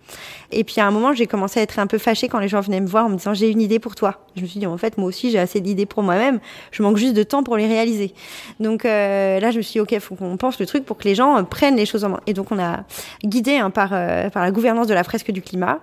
Et 0.51 0.65
puis 0.65 0.81
à 0.81 0.87
un 0.87 0.91
moment, 0.91 1.15
j'ai 1.15 1.27
commencé 1.27 1.61
à 1.61 1.63
être 1.63 1.79
un 1.79 1.87
peu 1.87 1.99
fâchée 1.99 2.29
quand 2.29 2.39
les 2.39 2.49
gens 2.49 2.61
venaient 2.61 2.81
me 2.81 2.87
voir 2.87 3.07
en 3.07 3.09
me 3.09 3.17
disant 3.17 3.35
j'ai 3.35 3.49
une 3.49 3.61
idée 3.61 3.79
pour 3.79 3.95
toi. 3.95 4.27
Je 4.37 4.43
me 4.43 4.47
suis 4.47 4.61
dit 4.61 4.67
en 4.67 4.77
fait 4.77 4.99
moi 4.99 5.09
aussi 5.09 5.31
j'ai 5.31 5.39
assez 5.39 5.61
d'idées 5.61 5.87
pour 5.87 6.03
moi-même. 6.03 6.41
Je 6.71 6.83
manque 6.83 6.99
juste 6.99 7.15
de 7.15 7.23
temps 7.23 7.43
pour 7.43 7.57
les 7.57 7.67
réaliser. 7.67 8.15
Donc 8.61 8.85
euh, 8.85 9.41
là 9.41 9.51
je 9.51 9.59
me 9.59 9.63
suis 9.63 9.73
dit 9.73 9.81
ok 9.81 9.99
faut 10.01 10.15
qu'on 10.15 10.37
pense 10.37 10.59
le 10.59 10.67
truc 10.67 10.85
pour 10.85 10.99
que 10.99 11.05
les 11.05 11.15
gens 11.15 11.39
euh, 11.39 11.43
prennent 11.43 11.77
les 11.77 11.87
choses 11.87 12.05
en 12.05 12.11
main. 12.11 12.21
Et 12.27 12.35
donc 12.35 12.53
on 12.53 12.59
a 12.59 12.85
guidé 13.25 13.57
hein, 13.57 13.71
par 13.71 13.91
euh, 13.93 14.31
par 14.31 14.43
la 14.43 14.51
gouvernance 14.51 14.87
de 14.87 14.95
la 14.95 15.05
fresque 15.05 15.31
du 15.31 15.43
climat 15.43 15.81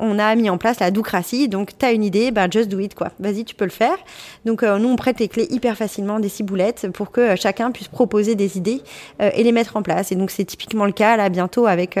on 0.00 0.18
a 0.18 0.34
mis 0.36 0.48
en 0.48 0.58
place 0.58 0.80
la 0.80 0.90
doucratie. 0.90 1.48
Donc, 1.48 1.76
tu 1.76 1.84
as 1.84 1.92
une 1.92 2.02
idée, 2.02 2.30
ben, 2.30 2.50
just 2.50 2.68
do 2.68 2.78
it, 2.78 2.94
quoi. 2.94 3.10
Vas-y, 3.18 3.44
tu 3.44 3.54
peux 3.54 3.64
le 3.64 3.70
faire. 3.70 3.96
Donc, 4.44 4.62
nous, 4.62 4.88
on 4.88 4.96
prête 4.96 5.20
les 5.20 5.28
clés 5.28 5.46
hyper 5.50 5.76
facilement 5.76 6.18
des 6.18 6.28
ciboulettes 6.30 6.88
pour 6.92 7.10
que 7.10 7.36
chacun 7.36 7.70
puisse 7.70 7.88
proposer 7.88 8.34
des 8.34 8.56
idées 8.56 8.80
et 9.20 9.42
les 9.42 9.52
mettre 9.52 9.76
en 9.76 9.82
place. 9.82 10.12
Et 10.12 10.16
donc, 10.16 10.30
c'est 10.30 10.44
typiquement 10.44 10.86
le 10.86 10.92
cas, 10.92 11.16
là, 11.16 11.28
bientôt, 11.28 11.66
avec 11.66 11.98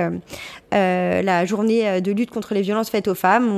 la 0.72 1.44
journée 1.44 2.00
de 2.00 2.12
lutte 2.12 2.30
contre 2.30 2.54
les 2.54 2.62
violences 2.62 2.88
faites 2.88 3.08
aux 3.08 3.14
femmes, 3.14 3.48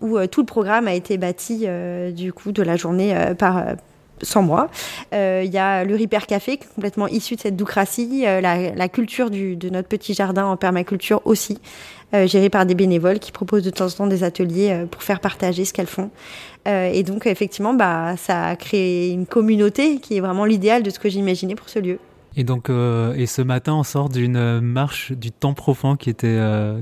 où 0.00 0.26
tout 0.26 0.40
le 0.40 0.46
programme 0.46 0.86
a 0.86 0.92
été 0.92 1.16
bâti, 1.16 1.66
du 2.12 2.32
coup, 2.32 2.52
de 2.52 2.62
la 2.62 2.76
journée 2.76 3.14
par 3.38 3.64
sans 4.22 4.42
moi. 4.42 4.68
Il 5.12 5.50
y 5.50 5.58
a 5.58 5.84
le 5.84 5.94
Ripper 5.94 6.26
Café, 6.26 6.56
qui 6.56 6.64
est 6.64 6.74
complètement 6.74 7.08
issu 7.08 7.36
de 7.36 7.40
cette 7.40 7.56
doucratie, 7.56 8.22
la, 8.22 8.70
la, 8.74 8.88
culture 8.88 9.30
de 9.30 9.68
notre 9.68 9.88
petit 9.88 10.14
jardin 10.14 10.46
en 10.46 10.56
permaculture 10.56 11.20
aussi, 11.24 11.58
géré 12.12 12.50
par 12.50 12.66
des 12.66 12.74
bénévoles 12.74 13.18
qui 13.18 13.32
proposent 13.32 13.64
de 13.64 13.70
temps 13.70 13.86
en 13.86 13.90
temps 13.90 14.06
des 14.06 14.24
ateliers 14.24 14.84
pour 14.90 15.02
faire 15.02 15.20
partager 15.20 15.64
ce 15.64 15.72
qu'elles 15.72 15.86
font. 15.86 16.10
et 16.66 17.02
donc, 17.02 17.26
effectivement, 17.26 17.74
bah, 17.74 18.14
ça 18.16 18.46
a 18.46 18.56
créé 18.56 19.10
une 19.10 19.26
communauté 19.26 19.98
qui 19.98 20.16
est 20.16 20.20
vraiment 20.20 20.44
l'idéal 20.44 20.82
de 20.82 20.90
ce 20.90 20.98
que 20.98 21.08
j'imaginais 21.08 21.54
pour 21.54 21.68
ce 21.68 21.78
lieu. 21.78 21.98
Et 22.36 22.44
donc, 22.44 22.70
euh, 22.70 23.14
et 23.14 23.26
ce 23.26 23.42
matin, 23.42 23.74
on 23.74 23.82
sort 23.82 24.08
d'une 24.08 24.60
marche 24.60 25.12
du 25.12 25.32
temps 25.32 25.54
profond 25.54 25.96
qui 25.96 26.10
était 26.10 26.28
euh, 26.28 26.78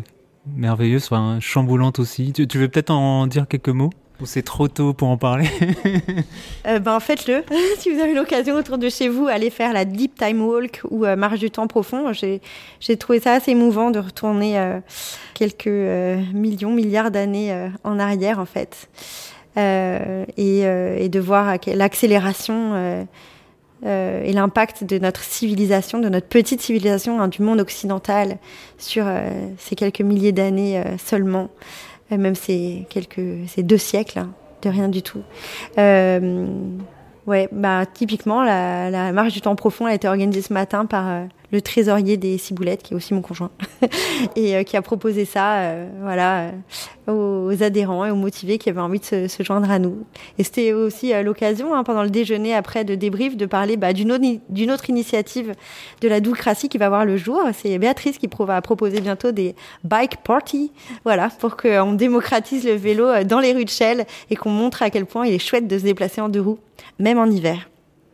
merveilleuse, 0.56 1.04
enfin 1.04 1.38
chamboulante 1.40 1.98
aussi. 1.98 2.32
Tu, 2.32 2.58
veux 2.58 2.68
peut-être 2.68 2.90
en 2.90 3.26
dire 3.26 3.46
quelques 3.48 3.68
mots? 3.68 3.90
C'est 4.24 4.42
trop 4.42 4.68
tôt 4.68 4.92
pour 4.92 5.08
en 5.08 5.16
parler 5.16 5.48
euh, 6.66 6.78
Ben 6.78 7.00
faites-le. 7.00 7.44
si 7.78 7.92
vous 7.92 8.00
avez 8.00 8.14
l'occasion 8.14 8.54
autour 8.56 8.78
de 8.78 8.88
chez 8.88 9.08
vous, 9.08 9.26
allez 9.26 9.50
faire 9.50 9.72
la 9.72 9.84
Deep 9.84 10.16
Time 10.16 10.42
Walk 10.42 10.80
ou 10.90 11.06
marche 11.16 11.38
du 11.38 11.50
temps 11.50 11.66
profond. 11.66 12.12
J'ai 12.12 12.96
trouvé 12.96 13.20
ça 13.20 13.34
assez 13.34 13.52
émouvant 13.52 13.90
de 13.90 13.98
retourner 13.98 14.78
quelques 15.34 15.66
millions, 15.66 16.72
milliards 16.72 17.10
d'années 17.10 17.70
en 17.84 17.98
arrière 17.98 18.38
en 18.38 18.46
fait, 18.46 18.88
et, 19.56 21.08
de 21.08 21.20
voir 21.20 21.56
l'accélération 21.66 23.06
euh, 23.86 24.24
et 24.24 24.32
l'impact 24.32 24.82
de 24.82 24.98
notre 24.98 25.22
civilisation, 25.22 26.00
de 26.00 26.08
notre 26.08 26.26
petite 26.26 26.60
civilisation 26.60 27.20
hein, 27.20 27.28
du 27.28 27.42
monde 27.42 27.60
occidental 27.60 28.38
sur 28.76 29.04
euh, 29.06 29.30
ces 29.56 29.76
quelques 29.76 30.00
milliers 30.00 30.32
d'années 30.32 30.78
euh, 30.78 30.98
seulement, 30.98 31.48
même 32.16 32.34
ces 32.34 32.86
quelques 32.88 33.48
ces 33.48 33.62
deux 33.62 33.78
siècles, 33.78 34.20
hein, 34.20 34.30
de 34.62 34.70
rien 34.70 34.88
du 34.88 35.02
tout. 35.02 35.22
Ouais, 37.28 37.48
bah 37.52 37.86
typiquement 37.86 38.42
la, 38.42 38.90
la 38.90 39.12
marche 39.12 39.32
du 39.32 39.40
temps 39.40 39.54
profond 39.54 39.86
a 39.86 39.94
été 39.94 40.08
organisée 40.08 40.42
ce 40.42 40.52
matin 40.52 40.84
par 40.86 41.28
le 41.50 41.62
trésorier 41.62 42.16
des 42.16 42.36
Ciboulettes, 42.36 42.82
qui 42.82 42.92
est 42.92 42.96
aussi 42.96 43.14
mon 43.14 43.22
conjoint, 43.22 43.50
et 44.36 44.56
euh, 44.56 44.62
qui 44.64 44.76
a 44.76 44.82
proposé 44.82 45.24
ça 45.24 45.60
euh, 45.60 45.88
voilà, 46.02 46.50
euh, 47.08 47.50
aux 47.50 47.62
adhérents 47.62 48.04
et 48.04 48.10
aux 48.10 48.16
motivés 48.16 48.58
qui 48.58 48.68
avaient 48.68 48.80
envie 48.80 49.00
de 49.00 49.04
se, 49.04 49.42
joindre 49.42 49.70
à 49.70 49.78
nous. 49.78 50.04
Et 50.36 50.44
c'était 50.44 50.72
aussi 50.74 51.12
l'occasion, 51.22 51.74
hein, 51.74 51.84
pendant 51.84 52.02
le 52.02 52.10
déjeuner 52.10 52.54
après 52.54 52.84
de 52.84 52.94
débrief, 52.94 53.36
de 53.36 53.46
parler 53.46 53.76
bah, 53.78 53.94
d'une 53.94 54.12
autre, 54.12 54.24
autre, 54.72 54.90
initiative 54.90 55.54
de 56.02 56.08
la 56.08 56.20
doucratie 56.20 56.68
qui 56.68 56.76
va 56.76 56.88
voir 56.88 57.06
le 57.06 57.16
jour. 57.16 57.40
C'est 57.54 57.78
Béatrice 57.78 58.18
qui 58.18 58.28
va 58.38 58.60
proposer 58.60 59.00
bientôt 59.00 59.32
des 59.32 59.54
bike 59.84 60.18
parties, 60.22 60.70
voilà, 61.04 61.30
pour 61.38 61.56
qu'on 61.56 61.92
démocratise 61.92 62.64
le 62.64 62.74
vélo 62.74 63.24
dans 63.24 63.40
les 63.40 63.52
rues 63.52 63.64
de 63.64 63.70
Chelles 63.70 64.06
et 64.30 64.36
qu'on 64.36 64.50
montre 64.50 64.82
à 64.82 64.90
quel 64.90 65.06
point 65.06 65.26
il 65.26 65.32
est 65.32 65.38
chouette 65.38 65.66
de 65.66 65.78
se 65.78 65.84
déplacer 65.84 66.20
en 66.20 66.28
deux 66.28 66.42
roues, 66.42 66.58
même 66.98 67.18
en 67.18 67.26
hiver. 67.26 67.68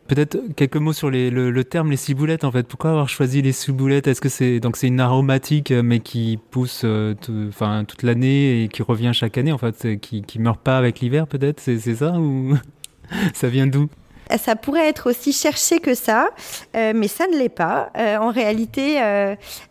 Peut-être 0.06 0.38
quelques 0.54 0.76
mots 0.76 0.92
sur 0.92 1.10
le, 1.10 1.62
terme 1.62 1.90
les 1.90 1.96
ciboulettes 1.96 2.44
en 2.44 2.52
fait. 2.52 2.68
Pourquoi 2.68 2.90
avoir 2.90 3.08
choisi 3.08 3.40
les 3.40 3.52
ciboulettes? 3.52 4.06
Est-ce 4.06 4.20
que 4.20 4.28
c'est 4.28 4.60
donc 4.60 4.76
c'est 4.76 4.88
une 4.88 5.00
aromatique 5.00 5.70
euh, 5.70 5.82
mais 5.82 6.00
qui 6.00 6.38
pousse 6.50 6.82
euh, 6.84 7.14
toute 7.14 8.02
l'année 8.02 8.64
et 8.64 8.68
qui 8.68 8.82
revient 8.82 9.12
chaque 9.14 9.38
année 9.38 9.52
en 9.52 9.58
fait, 9.58 9.98
qui 10.00 10.20
qui 10.22 10.38
meurt 10.38 10.60
pas 10.60 10.76
avec 10.76 11.00
l'hiver 11.00 11.26
peut-être? 11.26 11.60
C'est 11.60 11.78
ça 11.78 12.12
ou 12.18 12.54
ça 13.34 13.48
vient 13.48 13.66
d'où? 13.66 13.88
Ça 14.38 14.56
pourrait 14.56 14.88
être 14.88 15.10
aussi 15.10 15.32
cherché 15.32 15.78
que 15.78 15.94
ça, 15.94 16.30
euh, 16.76 16.92
mais 16.94 17.08
ça 17.08 17.26
ne 17.26 17.36
l'est 17.36 17.48
pas. 17.48 17.90
en 17.96 18.30
réalité, 18.30 19.00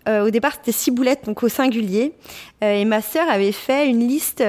au 0.07 0.29
départ, 0.29 0.53
c'était 0.53 0.71
ciboulettes, 0.71 1.25
donc 1.25 1.43
au 1.43 1.49
singulier. 1.49 2.13
et 2.61 2.85
ma 2.85 3.01
sœur 3.01 3.29
avait 3.29 3.51
fait 3.51 3.87
une 3.87 4.07
liste 4.07 4.43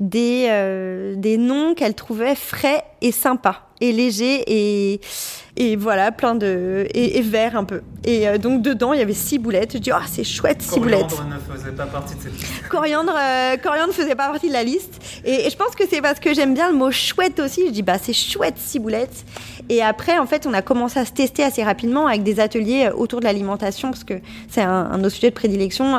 des, 0.00 1.14
des 1.16 1.36
noms 1.36 1.74
qu'elle 1.74 1.94
trouvait 1.94 2.34
frais 2.34 2.84
et 3.00 3.12
sympas 3.12 3.71
et 3.82 3.92
léger 3.92 4.44
et 4.46 5.00
et 5.56 5.76
voilà 5.76 6.12
plein 6.12 6.34
de 6.34 6.86
et, 6.94 7.20
vert 7.20 7.56
un 7.56 7.64
peu. 7.64 7.82
Et 8.04 8.26
euh, 8.26 8.38
donc 8.38 8.62
dedans 8.62 8.94
il 8.94 9.00
y 9.00 9.02
avait 9.02 9.12
six 9.12 9.38
boulettes. 9.38 9.74
Je 9.74 9.78
dis 9.78 9.90
oh 9.92 10.02
c'est 10.06 10.24
chouette 10.24 10.62
six 10.62 10.80
boulettes. 10.80 11.10
coriandre 11.10 11.34
ne 11.34 11.54
faisait 11.54 11.72
pas 11.72 11.86
partie 11.86 12.14
de 12.14 12.22
cette 12.22 12.32
liste. 12.32 12.68
Coriandre 12.70 13.14
euh, 13.14 13.56
coriandre 13.58 13.92
faisait 13.92 14.14
pas 14.14 14.28
partie 14.28 14.48
de 14.48 14.54
la 14.54 14.64
liste. 14.64 15.02
Et, 15.26 15.50
je 15.50 15.56
pense 15.56 15.74
que 15.74 15.84
c'est 15.88 16.00
parce 16.00 16.20
que 16.20 16.32
j'aime 16.32 16.54
bien 16.54 16.70
le 16.70 16.76
mot 16.76 16.90
chouette 16.90 17.38
aussi. 17.38 17.66
Je 17.66 17.70
dis 17.70 17.82
bah 17.82 17.98
c'est 18.00 18.14
chouette 18.14 18.56
six 18.56 18.78
boulettes. 18.78 19.26
Et 19.68 19.82
après 19.82 20.18
en 20.18 20.26
fait 20.26 20.46
on 20.46 20.54
a 20.54 20.62
commencé 20.62 20.98
à 20.98 21.04
se 21.04 21.12
tester 21.12 21.44
assez 21.44 21.62
rapidement 21.62 22.06
avec 22.06 22.22
des 22.22 22.40
ateliers 22.40 22.86
euh, 22.86 22.96
autour 22.96 23.20
de 23.20 23.24
l'alimentation 23.24 23.90
parce 23.90 24.04
que 24.04 24.14
c'est 24.48 24.62
un, 24.62 24.88
un, 24.90 24.96
de 24.96 25.02
nos 25.02 25.10
sujets 25.10 25.30
de 25.30 25.34
prédilection 25.34 25.98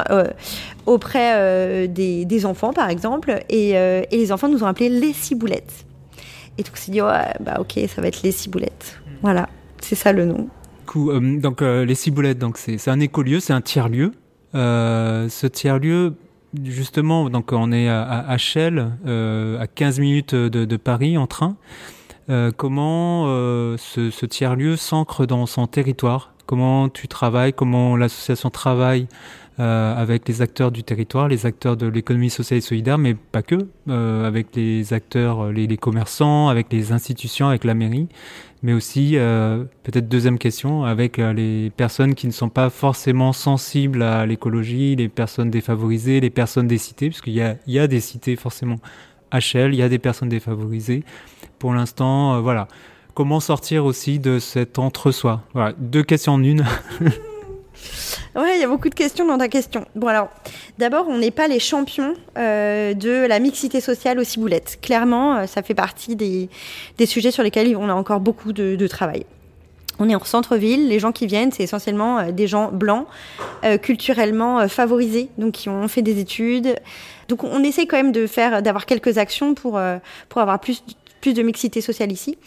auprès 0.86 1.88
des, 1.88 2.26
des, 2.26 2.46
enfants 2.46 2.74
par 2.74 2.90
exemple. 2.90 3.40
Et, 3.50 3.72
et 3.72 4.08
les 4.12 4.32
enfants 4.32 4.48
nous 4.48 4.64
ont 4.64 4.68
appelé 4.68 4.90
les 4.90 5.14
ciboulettes 5.14 5.86
et 6.58 6.64
donc, 6.64 6.74
on 6.74 6.78
s'est 6.78 6.92
dit, 6.92 7.02
ouais, 7.02 7.34
bah 7.40 7.58
ok, 7.60 7.80
ça 7.88 8.02
va 8.02 8.08
être 8.08 8.22
les 8.22 8.32
ciboulettes. 8.32 9.00
Voilà, 9.22 9.50
c'est 9.82 9.96
ça 9.96 10.12
le 10.12 10.26
nom. 10.26 10.50
Euh, 10.96 11.40
donc, 11.40 11.62
euh, 11.62 11.86
les 11.86 11.96
ciboulettes, 11.96 12.40
donc 12.40 12.58
c'est 12.58 12.88
un 12.90 13.00
écolieu, 13.00 13.40
c'est 13.40 13.54
un 13.54 13.62
tiers-lieu. 13.62 14.12
Euh, 14.56 15.30
ce 15.30 15.48
tiers-lieu, 15.48 16.16
justement, 16.64 17.30
donc 17.30 17.52
on 17.52 17.72
est 17.72 17.90
à, 17.90 18.04
à 18.04 18.34
à 18.34 19.68
15 19.68 20.00
minutes 20.00 20.36
de, 20.36 20.78
Paris 20.78 21.18
en 21.18 21.28
train. 21.28 21.56
comment 22.58 23.26
ce 23.78 24.26
tiers-lieu 24.26 24.76
s'ancre 24.76 25.26
dans 25.26 25.46
son 25.46 25.66
territoire? 25.68 26.34
Comment 26.46 26.90
tu 26.90 27.08
travailles? 27.08 27.54
Comment 27.54 27.96
l'association 27.96 28.50
travaille 28.50 29.08
euh, 29.60 29.96
avec 29.96 30.28
les 30.28 30.42
acteurs 30.42 30.72
du 30.72 30.84
territoire, 30.84 31.28
les 31.28 31.46
acteurs 31.46 31.78
de 31.78 31.88
l'économie 31.88 32.30
sociale 32.30 32.60
et 32.60 32.62
solidaire, 32.62 32.98
mais 32.98 33.14
pas 33.14 33.42
que, 33.42 33.68
euh, 33.90 34.28
avec 34.28 34.56
les 34.56 34.94
acteurs, 34.94 35.52
les, 35.52 35.68
les, 35.68 35.78
commerçants, 35.78 36.48
avec 36.50 36.72
les 36.72 36.92
institutions, 36.92 37.48
avec 37.48 37.64
la 37.64 37.74
mairie, 37.74 38.08
mais 38.64 38.72
aussi, 38.72 39.18
euh, 39.18 39.66
peut-être 39.84 40.08
deuxième 40.08 40.40
question, 40.40 40.86
avec 40.86 41.20
euh, 41.20 41.34
les 41.34 41.70
personnes 41.70 42.16
qui 42.16 42.28
ne 42.28 42.32
sont 42.32 42.48
pas 42.48 42.70
forcément 42.70 43.34
sensibles 43.34 44.02
à 44.02 44.26
l'écologie, 44.26 44.96
les 44.96 45.10
personnes 45.10 45.50
défavorisées, 45.50 46.22
les 46.22 46.30
personnes 46.30 46.68
des 46.68 46.78
cités, 46.78 47.10
parce 47.10 47.22
qu'il 47.22 47.34
y 47.34 47.42
a, 47.42 47.58
il 47.68 47.74
y 47.74 47.80
a 47.80 47.88
des 47.88 48.00
cités 48.00 48.38
forcément 48.38 48.80
HL, 49.34 49.74
il 49.74 49.76
y 49.76 49.84
a 49.84 49.90
des 49.90 50.00
personnes 50.00 50.30
défavorisées. 50.30 51.04
Pour 51.60 51.74
l'instant, 51.74 52.36
euh, 52.36 52.40
voilà. 52.40 52.70
Comment 53.14 53.42
sortir 53.42 53.84
aussi 53.84 54.18
de 54.18 54.40
cet 54.40 54.80
entre-soi? 54.80 55.44
Voilà, 55.54 55.76
deux 55.78 56.04
questions 56.04 56.34
en 56.34 56.42
une. 56.42 56.66
Ouais, 58.36 58.56
il 58.56 58.62
y 58.62 58.64
a 58.64 58.68
beaucoup 58.68 58.90
de 58.90 58.96
questions 58.96 59.28
dans 59.28 59.38
ta 59.38 59.48
question. 59.48 59.86
Bon 59.96 60.08
alors, 60.08 60.30
d'abord, 60.80 61.08
on 61.08 61.18
n'est 61.18 61.32
pas 61.32 61.48
les 61.48 61.60
champions 61.60 62.16
euh, 62.38 62.94
de 62.94 63.28
la 63.28 63.40
mixité 63.40 63.80
sociale 63.80 64.20
aux 64.20 64.24
ciboulettes. 64.24 64.80
Clairement, 64.82 65.36
euh, 65.36 65.46
ça 65.46 65.62
fait 65.62 65.76
partie 65.76 66.16
des, 66.16 66.50
des, 66.98 67.06
sujets 67.06 67.32
sur 67.32 67.44
lesquels 67.44 67.76
on 67.78 67.90
a 67.90 67.94
encore 67.94 68.20
beaucoup 68.20 68.52
de, 68.52 68.88
travail. 68.88 69.26
On 70.00 70.10
est 70.10 70.16
en 70.16 70.24
centre-ville, 70.24 70.88
les 70.88 70.98
gens 70.98 71.12
qui 71.12 71.28
viennent, 71.28 71.52
c'est 71.52 71.64
essentiellement 71.64 72.20
euh, 72.20 72.32
des 72.32 72.48
gens 72.48 72.72
blancs, 72.72 73.06
culturellement 73.82 74.68
favorisés, 74.68 75.30
donc 75.38 75.54
qui 75.54 75.70
ont 75.70 75.88
fait 75.88 76.02
des 76.02 76.20
études. 76.20 76.76
Donc 77.30 77.44
on 77.44 77.64
essaie 77.64 77.86
quand 77.86 77.98
même 77.98 78.12
de 78.12 78.28
faire, 78.28 78.62
d'avoir 78.62 78.86
quelques 78.86 79.18
actions 79.18 79.54
pour, 79.54 79.80
pour 80.28 80.42
avoir 80.42 80.60
plus, 80.60 80.84
plus 81.22 81.34
de 81.34 81.42
mixité 81.44 81.80
sociale 81.80 82.12
ici. 82.12 82.38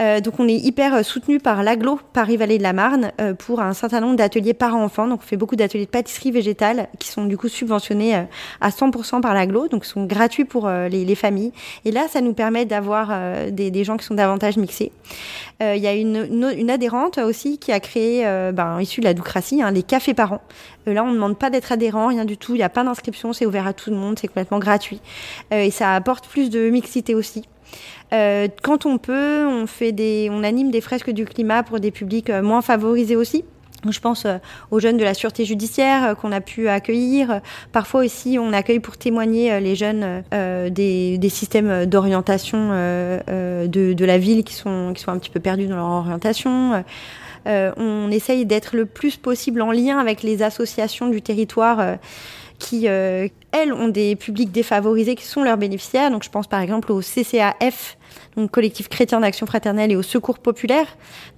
Euh, 0.00 0.20
donc 0.20 0.34
on 0.38 0.46
est 0.46 0.54
hyper 0.54 0.94
euh, 0.94 1.02
soutenu 1.02 1.40
par 1.40 1.62
l'aglo 1.62 1.98
Paris-Vallée 2.12 2.58
de 2.58 2.62
la 2.62 2.72
Marne 2.72 3.10
euh, 3.20 3.34
pour 3.34 3.60
un 3.60 3.72
certain 3.72 4.00
nombre 4.00 4.16
d'ateliers 4.16 4.54
parents-enfants. 4.54 5.08
Donc 5.08 5.20
on 5.22 5.26
fait 5.26 5.36
beaucoup 5.36 5.56
d'ateliers 5.56 5.86
de 5.86 5.90
pâtisserie 5.90 6.30
végétale 6.30 6.88
qui 6.98 7.08
sont 7.08 7.24
du 7.24 7.36
coup 7.36 7.48
subventionnés 7.48 8.14
à 8.60 8.70
100% 8.70 9.20
par 9.20 9.34
l'aglo, 9.34 9.68
donc 9.68 9.84
sont 9.84 10.04
gratuits 10.04 10.44
pour 10.44 10.68
les, 10.68 11.04
les, 11.04 11.14
familles. 11.14 11.52
Et 11.84 11.90
là, 11.90 12.06
ça 12.08 12.20
nous 12.20 12.32
permet 12.32 12.64
d'avoir 12.64 13.12
des, 13.50 13.84
gens 13.84 13.96
qui 13.96 14.04
sont 14.04 14.14
davantage 14.14 14.56
mixés. 14.56 14.92
Il 15.60 15.76
y 15.76 15.86
a 15.86 15.94
une, 15.94 16.28
une, 16.56 16.70
adhérente 16.70 17.18
aussi 17.18 17.58
qui 17.58 17.72
a 17.72 17.80
créé, 17.80 18.24
ben, 18.52 18.80
issue 18.80 19.00
de 19.00 19.06
la 19.06 19.14
doucratie, 19.14 19.62
hein, 19.62 19.70
les 19.70 19.82
cafés 19.82 20.14
parents. 20.14 20.42
là, 20.86 21.02
on 21.04 21.08
ne 21.08 21.14
demande 21.14 21.38
pas 21.38 21.50
d'être 21.50 21.72
adhérent, 21.72 22.08
rien 22.08 22.24
du 22.24 22.36
tout. 22.36 22.54
Il 22.54 22.58
n'y 22.58 22.64
a 22.64 22.68
pas 22.68 22.84
d'inscription, 22.84 23.32
c'est 23.32 23.46
ouvert 23.46 23.66
à 23.66 23.72
tout 23.72 23.90
le 23.90 23.96
monde, 23.96 24.18
c'est 24.18 24.28
complètement 24.28 24.58
gratuit. 24.58 25.00
et 25.50 25.70
ça 25.70 25.94
apporte 25.94 26.28
plus 26.28 26.50
de 26.50 26.70
mixité 26.70 27.14
aussi. 27.14 27.44
Euh, 28.12 28.48
quand 28.62 28.86
on 28.86 28.98
peut, 28.98 29.46
on 29.46 29.66
fait 29.66 29.92
des, 29.92 30.28
on 30.30 30.42
anime 30.42 30.70
des 30.70 30.80
fresques 30.80 31.10
du 31.10 31.24
climat 31.24 31.62
pour 31.62 31.80
des 31.80 31.90
publics 31.90 32.30
euh, 32.30 32.42
moins 32.42 32.62
favorisés 32.62 33.16
aussi. 33.16 33.44
Je 33.88 34.00
pense 34.00 34.24
euh, 34.24 34.38
aux 34.70 34.80
jeunes 34.80 34.96
de 34.96 35.04
la 35.04 35.14
sûreté 35.14 35.44
judiciaire 35.44 36.16
qu'on 36.16 36.32
a 36.32 36.40
pu 36.40 36.68
accueillir. 36.68 37.40
Parfois 37.70 38.04
aussi, 38.04 38.38
on 38.40 38.52
accueille 38.52 38.80
pour 38.80 38.96
témoigner 38.96 39.60
les 39.60 39.76
jeunes 39.76 40.24
des, 40.32 41.18
des, 41.18 41.28
systèmes 41.28 41.86
d'orientation 41.86 42.70
de, 42.70 43.92
de, 43.92 44.04
la 44.04 44.18
ville 44.18 44.42
qui 44.42 44.54
sont, 44.54 44.92
qui 44.94 45.02
sont 45.02 45.12
un 45.12 45.18
petit 45.18 45.30
peu 45.30 45.38
perdus 45.38 45.68
dans 45.68 45.76
leur 45.76 45.84
orientation. 45.84 46.82
on 47.46 48.10
essaye 48.10 48.46
d'être 48.46 48.74
le 48.74 48.84
plus 48.84 49.16
possible 49.16 49.62
en 49.62 49.70
lien 49.70 49.98
avec 49.98 50.24
les 50.24 50.42
associations 50.42 51.06
du 51.06 51.22
territoire 51.22 51.98
qui, 52.58 52.86
elles, 52.86 53.72
ont 53.72 53.88
des 53.88 54.16
publics 54.16 54.50
défavorisés 54.50 55.14
qui 55.14 55.24
sont 55.24 55.42
leurs 55.42 55.56
bénéficiaires. 55.56 56.10
Donc 56.10 56.24
je 56.24 56.30
pense 56.30 56.46
par 56.46 56.60
exemple 56.60 56.92
au 56.92 57.00
CCAF, 57.00 57.96
donc 58.38 58.50
collectif 58.50 58.88
chrétien 58.88 59.20
d'action 59.20 59.46
fraternelle 59.46 59.90
et 59.90 59.96
au 59.96 60.02
secours 60.02 60.38
populaire. 60.38 60.86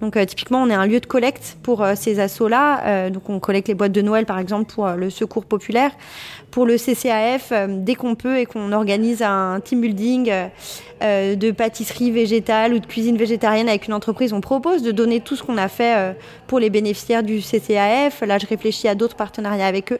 Donc 0.01 0.15
euh, 0.15 0.25
typiquement, 0.25 0.61
on 0.61 0.69
est 0.69 0.75
un 0.75 0.85
lieu 0.85 0.99
de 0.99 1.05
collecte 1.05 1.57
pour 1.63 1.83
euh, 1.83 1.93
ces 1.95 2.19
assos-là. 2.19 2.83
Euh, 2.85 3.09
donc 3.09 3.29
on 3.29 3.39
collecte 3.39 3.67
les 3.67 3.73
boîtes 3.73 3.91
de 3.91 4.01
Noël, 4.01 4.25
par 4.25 4.39
exemple, 4.39 4.71
pour 4.71 4.87
le 4.89 5.09
secours 5.09 5.45
populaire. 5.45 5.91
Pour 6.51 6.65
le 6.65 6.77
CCAF, 6.77 7.53
dès 7.69 7.95
qu'on 7.95 8.15
peut 8.15 8.37
et 8.37 8.45
qu'on 8.45 8.73
organise 8.73 9.21
un 9.21 9.61
team 9.63 9.79
building 9.79 10.29
de 11.01 11.51
pâtisserie 11.51 12.11
végétale 12.11 12.73
ou 12.73 12.79
de 12.79 12.85
cuisine 12.85 13.15
végétarienne 13.15 13.69
avec 13.69 13.87
une 13.87 13.93
entreprise, 13.93 14.33
on 14.33 14.41
propose 14.41 14.83
de 14.83 14.91
donner 14.91 15.21
tout 15.21 15.37
ce 15.37 15.43
qu'on 15.43 15.57
a 15.57 15.69
fait 15.69 16.13
pour 16.47 16.59
les 16.59 16.69
bénéficiaires 16.69 17.23
du 17.23 17.39
CCAF. 17.39 18.19
Là, 18.19 18.37
je 18.37 18.47
réfléchis 18.47 18.89
à 18.89 18.95
d'autres 18.95 19.15
partenariats 19.15 19.65
avec 19.65 19.93
eux. 19.93 19.99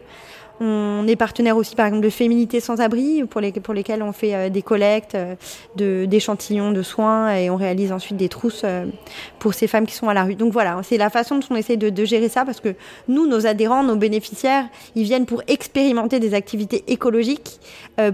On 0.64 1.08
est 1.08 1.16
partenaire 1.16 1.58
aussi, 1.58 1.76
par 1.76 1.88
exemple, 1.88 2.04
de 2.04 2.12
Féminité 2.12 2.60
sans 2.60 2.82
abri, 2.82 3.24
pour, 3.24 3.42
les, 3.42 3.52
pour 3.52 3.74
lesquels 3.74 4.04
on 4.04 4.12
fait 4.12 4.36
euh, 4.36 4.50
des 4.50 4.62
collectes 4.62 5.16
euh, 5.16 6.06
d'échantillons 6.06 6.72
de, 6.72 6.84
soins 6.84 7.34
et 7.36 7.50
on 7.50 7.56
réalise 7.56 7.92
ensuite 7.92 8.16
des 8.16 8.30
trousses 8.30 8.62
euh, 8.64 8.86
pour 9.40 9.56
ces 9.56 9.66
femmes 9.66 9.88
qui 9.88 9.96
sont 9.96 10.08
à 10.08 10.14
la 10.14 10.24
rue. 10.24 10.36
Donc 10.36 10.54
voilà, 10.54 10.80
c'est 10.84 10.98
la 10.98 11.10
façon 11.10 11.40
dont 11.40 11.48
on 11.50 11.56
essaie 11.56 11.78
de, 11.78 12.06
gérer 12.06 12.30
ça 12.30 12.46
parce 12.46 12.60
que 12.60 12.76
nous, 13.08 13.26
nos 13.26 13.48
adhérents, 13.48 13.84
nos 13.84 13.96
bénéficiaires, 13.96 14.66
ils 14.94 15.04
viennent 15.04 15.26
pour 15.26 15.42
expérimenter 15.48 16.20
des 16.20 16.36
activités 16.36 16.84
écologiques, 16.88 17.60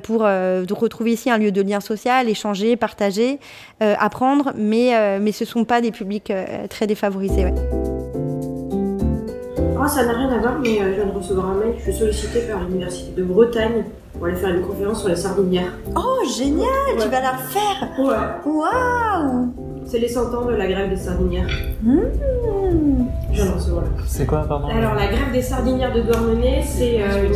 pour 0.04 0.22
retrouver 0.22 1.14
ici 1.14 1.30
un 1.30 1.38
lieu 1.38 1.52
de 1.52 1.62
lien 1.62 1.80
social, 1.80 2.30
échanger, 2.30 2.76
partager, 2.76 3.40
apprendre, 3.80 4.54
mais 4.56 4.92
ce 5.32 5.44
ne 5.44 5.48
sont 5.48 5.64
pas 5.64 5.82
des 5.82 5.92
publics 5.92 6.32
très 6.70 6.86
défavorisés. 6.86 7.46
Ça 9.88 10.06
n'a 10.06 10.14
rien 10.14 10.30
à 10.30 10.38
voir, 10.38 10.60
mais 10.62 10.82
euh, 10.82 10.90
je 10.92 10.96
viens 10.96 11.06
de 11.06 11.18
recevoir 11.18 11.50
un 11.50 11.56
mail. 11.56 11.74
Je 11.78 11.84
suis 11.84 11.94
sollicitée 11.94 12.42
par 12.42 12.60
l'Université 12.64 13.12
de 13.16 13.24
Bretagne 13.24 13.86
pour 14.14 14.26
aller 14.26 14.36
faire 14.36 14.54
une 14.54 14.62
conférence 14.62 15.00
sur 15.00 15.10
les 15.10 15.16
sardinières. 15.16 15.72
Oh, 15.96 16.20
génial 16.38 16.68
Tu 17.00 17.08
vas 17.08 17.22
la 17.22 17.34
faire 17.38 17.90
Ouais. 17.98 18.52
Waouh 18.52 19.54
C'est 19.86 20.00
les 20.00 20.10
100 20.10 20.34
ans 20.36 20.46
de 20.46 20.54
la 20.56 20.68
grève 20.68 20.90
des 20.90 20.98
sardinières. 20.98 21.48
Mmh. 21.84 22.00
Je 23.32 23.36
viens 23.42 23.46
de 23.46 23.56
recevoir. 23.56 23.84
C'est 24.06 24.26
quoi, 24.26 24.44
pardon? 24.48 24.68
Alors, 24.68 24.94
la 24.96 25.08
grève 25.08 25.32
des 25.32 25.42
sardinières 25.42 25.94
de 25.94 26.02
Douarnenez, 26.02 26.62
c'est. 26.64 27.02
Euh, 27.02 27.30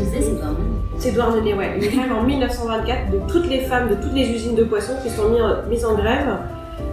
c'est 0.99 1.11
Douarnenez, 1.13 1.53
ouais. 1.53 1.75
Une 1.75 1.89
grève 1.89 2.11
en 2.11 2.23
1924 2.23 3.11
de 3.11 3.19
toutes 3.31 3.47
les 3.49 3.61
femmes 3.61 3.89
de 3.89 3.95
toutes 3.95 4.13
les 4.13 4.29
usines 4.29 4.55
de 4.55 4.63
poissons 4.65 4.93
qui 5.01 5.09
sont 5.09 5.23
mises 5.69 5.85
en 5.85 5.95
grève 5.95 6.37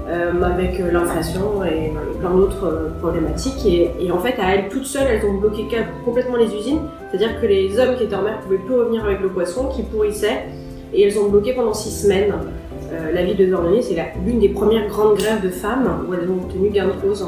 avec 0.09 0.81
euh, 0.81 0.91
l'inflation 0.91 1.65
et 1.65 1.93
plein 2.21 2.31
d'autres 2.31 2.65
euh, 2.65 2.89
problématiques. 3.01 3.65
Et, 3.67 4.11
en 4.11 4.19
fait, 4.19 4.35
à 4.41 4.55
elles 4.55 4.69
toutes 4.69 4.87
seules, 4.87 5.07
elles 5.09 5.25
ont 5.29 5.35
bloqué 5.35 5.67
complètement 6.05 6.37
les 6.37 6.55
usines. 6.55 6.81
C'est-à-dire 7.11 7.41
que 7.41 7.47
les 7.47 7.79
hommes 7.79 7.97
qui 7.97 8.05
étaient 8.05 8.15
en 8.15 8.23
mer 8.23 8.41
pouvaient 8.41 8.59
plus 8.59 8.75
revenir 8.75 9.05
avec 9.05 9.21
le 9.21 9.29
poisson, 9.29 9.67
qui 9.67 9.83
pourrissait, 9.83 10.47
et 10.95 11.03
elles 11.03 11.19
ont 11.19 11.29
bloqué 11.29 11.53
pendant 11.53 11.75
six 11.75 11.91
semaines. 11.91 12.33
la 13.13 13.23
ville 13.23 13.37
de 13.37 13.47
Dordogne, 13.47 13.83
c'est 13.83 13.97
l'une 14.27 14.41
des 14.41 14.49
premières 14.49 14.89
grandes 14.89 15.17
grèves 15.19 15.43
de 15.43 15.51
femmes 15.51 16.07
où 16.09 16.15
elles 16.15 16.29
ont 16.31 16.39
obtenu 16.45 16.71
gain 16.71 16.87
de 16.87 16.93
cause. 16.93 17.27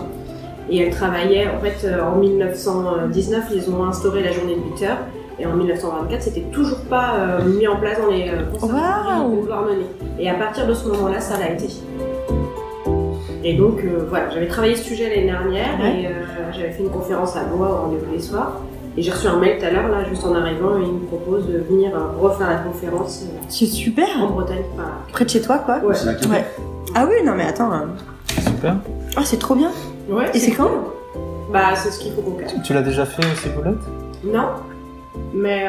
Et 0.70 0.78
elles 0.78 0.90
travaillaient, 0.90 1.49
en 1.49 1.60
fait, 1.60 1.87
en 2.00 2.16
1919, 2.16 3.44
ils 3.54 3.70
ont 3.70 3.84
instauré 3.84 4.22
la 4.22 4.32
journée 4.32 4.54
de 4.54 4.76
8 4.80 4.87
heures. 4.87 4.99
Et 5.38 5.46
en 5.46 5.54
1924, 5.54 6.22
c'était 6.22 6.46
toujours 6.52 6.80
pas 6.88 7.38
mis 7.46 7.66
en 7.66 7.76
place 7.76 7.99
dans 7.99 8.10
les 8.10 8.28
euh, 8.28 8.42
de 8.44 9.46
Douarnenez. 9.46 9.87
Et 10.18 10.28
à 10.28 10.34
partir 10.34 10.66
de 10.66 10.75
ce 10.75 10.87
moment-là, 10.88 11.20
ça 11.20 11.38
l'a 11.38 11.52
été. 11.52 11.66
Et 13.42 13.54
donc, 13.54 13.80
euh, 13.85 14.04
voilà, 14.09 14.28
j'avais 14.30 14.47
travaillé 14.49 14.76
ce 14.76 14.85
sujet 14.85 15.09
l'année 15.09 15.26
dernière 15.26 15.80
et 15.85 16.06
euh, 16.06 16.11
j'avais 16.52 16.70
fait 16.73 16.82
une 16.82 16.90
conférence 16.90 17.37
à 17.37 17.44
Blois 17.44 17.70
au 17.70 17.76
rendez-vous 17.87 18.12
les 18.12 18.20
soirs. 18.20 18.61
Et 18.97 19.02
j'ai 19.02 19.11
reçu 19.12 19.28
un 19.28 19.38
mail 19.38 19.59
tout 19.59 19.64
à 19.66 19.70
l'heure, 19.70 19.88
là, 19.88 20.04
juste 20.04 20.25
en 20.26 20.35
arrivant, 20.35 20.76
et 20.78 20.82
il 20.82 20.92
me 20.92 21.06
propose 21.06 21.47
de 21.47 21.59
venir 21.59 21.92
euh, 21.94 22.18
refaire 22.20 22.50
la 22.50 22.56
conférence. 22.56 23.25
c'est 23.49 23.66
super 23.66 24.06
En 24.20 24.30
Bretagne. 24.30 24.64
Près 25.12 25.25
de 25.25 25.30
chez 25.30 25.40
toi, 25.40 25.59
quoi 25.59 25.78
Ouais. 25.78 25.94
ouais. 26.28 26.44
Ah 26.94 27.06
oui, 27.09 27.25
non 27.25 27.32
mais 27.37 27.44
attends. 27.44 27.70
Super. 28.44 28.76
Ah, 29.16 29.23
c'est 29.25 29.38
trop 29.38 29.54
bien. 29.54 29.70
Ouais. 30.09 30.26
Et 30.35 30.38
c'est 30.38 30.50
quand 30.50 30.70
Bah, 31.52 31.75
c'est 31.76 31.90
ce 31.92 32.00
qu'il 32.00 32.12
faut 32.12 32.20
qu'on 32.20 32.38
fasse. 32.38 32.54
Tu 32.64 32.75
l'as 32.75 32.82
déjà 32.82 33.06
fait 33.06 33.23
aussi, 33.32 33.49
Boulette 33.50 33.78
Non. 34.25 34.49
Mais. 35.32 35.68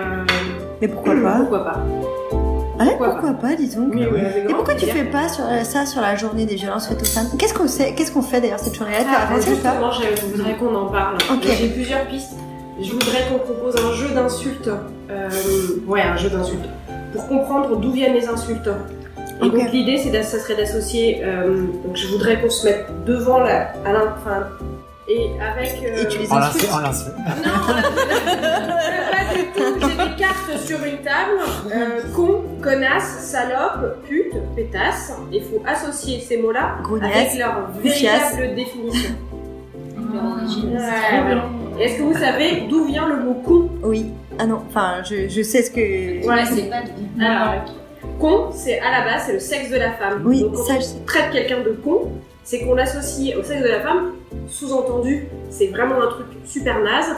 Mais 0.81 0.87
pourquoi 0.87 1.13
pas? 1.21 1.37
Pourquoi 1.39 1.63
pas? 1.63 1.77
Pourquoi, 2.97 3.33
pas, 3.33 3.55
disons. 3.55 3.89
et 3.91 4.53
pourquoi 4.53 4.75
tu 4.75 4.85
fais 4.85 5.03
pas 5.03 5.29
sur, 5.29 5.43
euh, 5.45 5.63
ça 5.63 5.85
sur 5.85 6.01
la 6.01 6.15
journée 6.15 6.45
des 6.45 6.55
violences 6.55 6.87
faites 6.87 7.01
aux 7.01 7.05
femmes? 7.05 7.27
Qu'est-ce 7.37 7.53
qu'on 7.53 7.65
qu'est-ce 7.65 8.11
qu'on 8.11 8.21
fait 8.21 8.41
d'ailleurs 8.41 8.59
cette 8.59 8.75
journée-là 8.75 8.99
ah, 9.07 9.35
Justement, 9.35 9.91
je 9.91 10.25
voudrais 10.25 10.55
qu'on 10.55 10.73
en 10.75 10.87
parle. 10.87 11.17
J'ai 11.43 11.69
plusieurs 11.69 12.05
pistes. 12.07 12.33
Je 12.79 12.91
voudrais 12.91 13.27
qu'on 13.29 13.39
propose 13.39 13.75
un 13.75 13.93
jeu 13.93 14.09
d'insultes. 14.09 14.69
Euh, 15.09 15.29
ouais, 15.87 16.01
un 16.01 16.17
jeu 16.17 16.29
d'insultes. 16.29 16.69
Pour 17.13 17.27
comprendre 17.27 17.77
d'où 17.77 17.91
viennent 17.91 18.13
les 18.13 18.27
insultes. 18.27 18.69
Et 19.43 19.49
donc 19.49 19.71
l'idée, 19.71 19.97
c'est 19.97 20.23
ça 20.23 20.39
serait 20.39 20.55
d'associer. 20.55 21.21
Euh, 21.23 21.65
donc 21.85 21.95
je 21.95 22.07
voudrais 22.07 22.39
qu'on 22.41 22.49
se 22.49 22.65
mette 22.65 22.85
devant 23.05 23.39
la, 23.39 23.71
à 23.85 23.91
enfin, 24.15 24.47
et 25.11 25.29
avec. 25.41 25.83
Euh... 25.83 26.03
Et 26.03 26.07
tu 26.07 26.19
les 26.19 26.31
insultes 26.31 26.71
En 26.71 26.79
Non, 26.79 26.83
pas 29.11 29.33
du 29.33 29.43
tout. 29.53 29.79
J'ai 29.81 30.09
des 30.09 30.15
cartes 30.17 30.57
sur 30.65 30.77
une 30.83 30.97
table. 30.99 31.39
Euh, 31.73 32.01
con, 32.15 32.43
connasse, 32.61 33.19
salope, 33.19 34.03
pute, 34.07 34.33
pétasse. 34.55 35.13
Il 35.31 35.43
faut 35.43 35.61
associer 35.65 36.19
ces 36.21 36.37
mots-là 36.37 36.77
avec 37.01 37.37
leur 37.37 37.69
véritable 37.81 38.55
définition. 38.55 39.11
Leur 40.13 40.23
origine. 40.37 40.79
Est-ce 41.79 41.97
que 41.97 42.03
vous 42.03 42.17
savez 42.17 42.67
d'où 42.69 42.85
vient 42.85 43.07
le 43.07 43.23
mot 43.23 43.33
con? 43.33 43.69
Oui. 43.83 44.07
Ah 44.39 44.45
non, 44.45 44.61
enfin, 44.69 45.03
je, 45.03 45.27
je 45.27 45.41
sais 45.41 45.63
ce 45.63 45.71
que. 45.71 46.27
Ouais, 46.27 46.45
c'est 46.45 46.69
pas 46.69 46.83
Alors, 47.23 47.65
con, 48.19 48.49
c'est 48.53 48.79
à 48.79 48.91
la 48.91 49.05
base, 49.05 49.23
c'est 49.25 49.33
le 49.33 49.39
sexe 49.39 49.69
de 49.69 49.77
la 49.77 49.91
femme. 49.91 50.21
Oui, 50.25 50.41
Donc, 50.41 50.55
ça, 50.57 50.73
on 50.75 51.05
traite 51.05 51.31
quelqu'un 51.31 51.61
de 51.61 51.71
con, 51.71 52.11
c'est 52.51 52.59
qu'on 52.59 52.73
l'associe 52.73 53.33
au 53.37 53.43
sexe 53.43 53.63
de 53.63 53.69
la 53.69 53.79
femme. 53.79 54.11
Sous-entendu, 54.49 55.29
c'est 55.49 55.67
vraiment 55.67 56.01
un 56.01 56.07
truc 56.07 56.27
super 56.43 56.83
naze. 56.83 57.15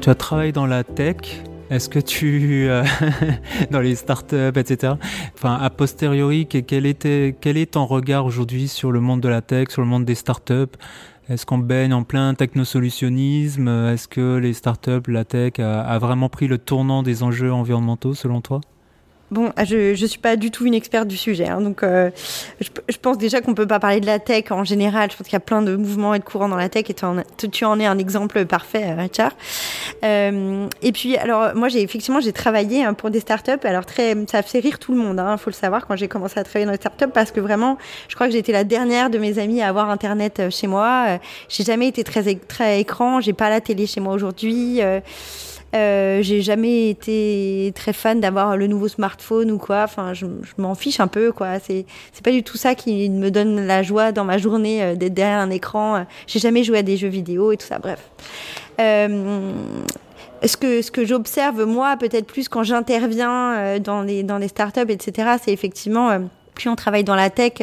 Tu 0.00 0.10
as 0.10 0.16
travaillé 0.16 0.50
dans 0.50 0.66
la 0.66 0.82
tech. 0.82 1.44
Est-ce 1.70 1.88
que 1.88 2.00
tu, 2.00 2.68
euh, 2.68 2.82
dans 3.70 3.78
les 3.78 3.94
startups, 3.94 4.56
etc. 4.56 4.94
Enfin, 5.36 5.54
a 5.54 5.70
posteriori, 5.70 6.48
quel 6.48 6.86
était, 6.86 7.36
quel 7.40 7.56
est 7.56 7.74
ton 7.74 7.86
regard 7.86 8.26
aujourd'hui 8.26 8.66
sur 8.66 8.90
le 8.90 8.98
monde 8.98 9.20
de 9.20 9.28
la 9.28 9.42
tech, 9.42 9.68
sur 9.70 9.80
le 9.80 9.86
monde 9.86 10.04
des 10.04 10.16
startups? 10.16 10.76
Est-ce 11.28 11.46
qu'on 11.46 11.58
baigne 11.58 11.92
en 11.92 12.02
plein 12.02 12.34
technosolutionnisme? 12.34 13.68
Est-ce 13.68 14.08
que 14.08 14.38
les 14.38 14.54
startups, 14.54 15.06
la 15.06 15.24
tech, 15.24 15.60
a, 15.60 15.82
a 15.82 15.98
vraiment 16.00 16.28
pris 16.28 16.48
le 16.48 16.58
tournant 16.58 17.04
des 17.04 17.22
enjeux 17.22 17.52
environnementaux, 17.52 18.14
selon 18.14 18.40
toi? 18.40 18.60
Bon, 19.34 19.50
ah, 19.56 19.64
je 19.64 20.00
ne 20.00 20.06
suis 20.06 20.20
pas 20.20 20.36
du 20.36 20.52
tout 20.52 20.64
une 20.64 20.74
experte 20.74 21.08
du 21.08 21.16
sujet, 21.16 21.48
hein, 21.48 21.60
donc 21.60 21.82
euh, 21.82 22.08
je, 22.60 22.96
pense 22.98 23.18
déjà 23.18 23.40
qu'on 23.40 23.52
peut 23.52 23.66
pas 23.66 23.80
parler 23.80 23.98
de 23.98 24.06
la 24.06 24.20
tech 24.20 24.52
en 24.52 24.62
général. 24.62 25.10
Je 25.10 25.16
pense 25.16 25.26
qu'il 25.26 25.32
y 25.32 25.36
a 25.36 25.40
plein 25.40 25.60
de 25.60 25.74
mouvements 25.74 26.14
et 26.14 26.20
de 26.20 26.24
courants 26.24 26.48
dans 26.48 26.54
la 26.54 26.68
tech, 26.68 26.84
et 26.88 26.94
tu 26.94 27.04
en, 27.04 27.16
tu 27.36 27.64
en 27.64 27.80
es 27.80 27.86
un 27.86 27.98
exemple 27.98 28.44
parfait, 28.44 28.84
euh, 28.92 28.94
Richard. 28.94 29.32
Euh, 30.04 30.68
et 30.82 30.92
puis, 30.92 31.16
alors 31.16 31.52
moi, 31.56 31.66
j'ai 31.66 31.82
effectivement 31.82 32.20
j'ai 32.20 32.32
travaillé 32.32 32.84
hein, 32.84 32.94
pour 32.94 33.10
des 33.10 33.18
startups. 33.18 33.64
Alors 33.64 33.86
très, 33.86 34.14
ça 34.30 34.42
fait 34.42 34.60
rire 34.60 34.78
tout 34.78 34.92
le 34.92 34.98
monde, 34.98 35.16
il 35.16 35.28
hein, 35.28 35.36
faut 35.36 35.50
le 35.50 35.54
savoir 35.54 35.88
quand 35.88 35.96
j'ai 35.96 36.06
commencé 36.06 36.38
à 36.38 36.44
travailler 36.44 36.66
dans 36.66 36.70
les 36.70 36.78
startups, 36.78 37.10
parce 37.12 37.32
que 37.32 37.40
vraiment, 37.40 37.76
je 38.06 38.14
crois 38.14 38.28
que 38.28 38.32
j'étais 38.32 38.52
la 38.52 38.62
dernière 38.62 39.10
de 39.10 39.18
mes 39.18 39.40
amis 39.40 39.62
à 39.62 39.68
avoir 39.68 39.90
internet 39.90 40.42
chez 40.50 40.68
moi. 40.68 41.18
J'ai 41.48 41.64
jamais 41.64 41.88
été 41.88 42.04
très 42.04 42.36
très 42.36 42.78
écran, 42.78 43.20
j'ai 43.20 43.32
pas 43.32 43.50
la 43.50 43.60
télé 43.60 43.88
chez 43.88 43.98
moi 43.98 44.14
aujourd'hui. 44.14 44.80
J'ai 45.74 46.42
jamais 46.42 46.90
été 46.90 47.72
très 47.74 47.92
fan 47.92 48.20
d'avoir 48.20 48.56
le 48.56 48.66
nouveau 48.66 48.88
smartphone 48.88 49.50
ou 49.50 49.58
quoi. 49.58 49.82
Enfin, 49.84 50.14
je, 50.14 50.26
m'en 50.58 50.74
fiche 50.74 51.00
un 51.00 51.08
peu, 51.08 51.32
quoi. 51.32 51.58
C'est, 51.58 51.86
c'est 52.12 52.24
pas 52.24 52.30
du 52.30 52.42
tout 52.42 52.56
ça 52.56 52.74
qui 52.74 53.10
me 53.10 53.30
donne 53.30 53.66
la 53.66 53.82
joie 53.82 54.12
dans 54.12 54.24
ma 54.24 54.38
journée 54.38 54.82
euh, 54.82 54.94
d'être 54.94 55.14
derrière 55.14 55.40
un 55.40 55.50
écran. 55.50 56.06
J'ai 56.26 56.38
jamais 56.38 56.64
joué 56.64 56.78
à 56.78 56.82
des 56.82 56.96
jeux 56.96 57.08
vidéo 57.08 57.52
et 57.52 57.56
tout 57.56 57.66
ça. 57.66 57.78
Bref. 57.78 58.00
Euh, 58.80 59.52
ce 60.44 60.56
que, 60.56 60.82
ce 60.82 60.90
que 60.90 61.04
j'observe, 61.04 61.64
moi, 61.64 61.96
peut-être 61.96 62.26
plus 62.26 62.48
quand 62.48 62.62
j'interviens 62.62 63.54
euh, 63.54 63.78
dans 63.78 64.02
les, 64.02 64.22
dans 64.22 64.38
les 64.38 64.48
startups, 64.48 64.90
etc., 64.90 65.36
c'est 65.42 65.52
effectivement, 65.52 66.10
euh, 66.10 66.18
plus 66.54 66.68
on 66.68 66.76
travaille 66.76 67.04
dans 67.04 67.14
la 67.14 67.30
tech, 67.30 67.54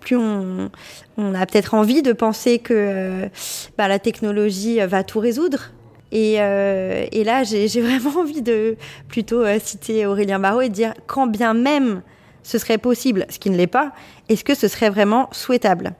plus 0.00 0.16
on, 0.16 0.70
on 1.16 1.34
a 1.34 1.46
peut-être 1.46 1.74
envie 1.74 2.02
de 2.02 2.12
penser 2.12 2.58
que 2.58 3.28
bah, 3.76 3.88
la 3.88 3.98
technologie 3.98 4.80
va 4.80 5.04
tout 5.04 5.20
résoudre. 5.20 5.70
Et, 6.12 6.36
euh, 6.38 7.06
et 7.10 7.24
là, 7.24 7.42
j'ai 7.42 7.66
vraiment 7.80 8.20
envie 8.20 8.42
de 8.42 8.76
plutôt 9.08 9.42
euh, 9.42 9.58
citer 9.60 10.06
Aurélien 10.06 10.38
Barraud 10.38 10.60
et 10.60 10.68
dire 10.68 10.94
quand 11.06 11.26
bien 11.26 11.54
même 11.54 12.02
ce 12.44 12.58
serait 12.58 12.78
possible, 12.78 13.26
ce 13.28 13.38
qui 13.38 13.50
ne 13.50 13.56
l'est 13.56 13.66
pas, 13.66 13.92
est-ce 14.28 14.44
que 14.44 14.54
ce 14.54 14.68
serait 14.68 14.90
vraiment 14.90 15.28
souhaitable 15.32 15.94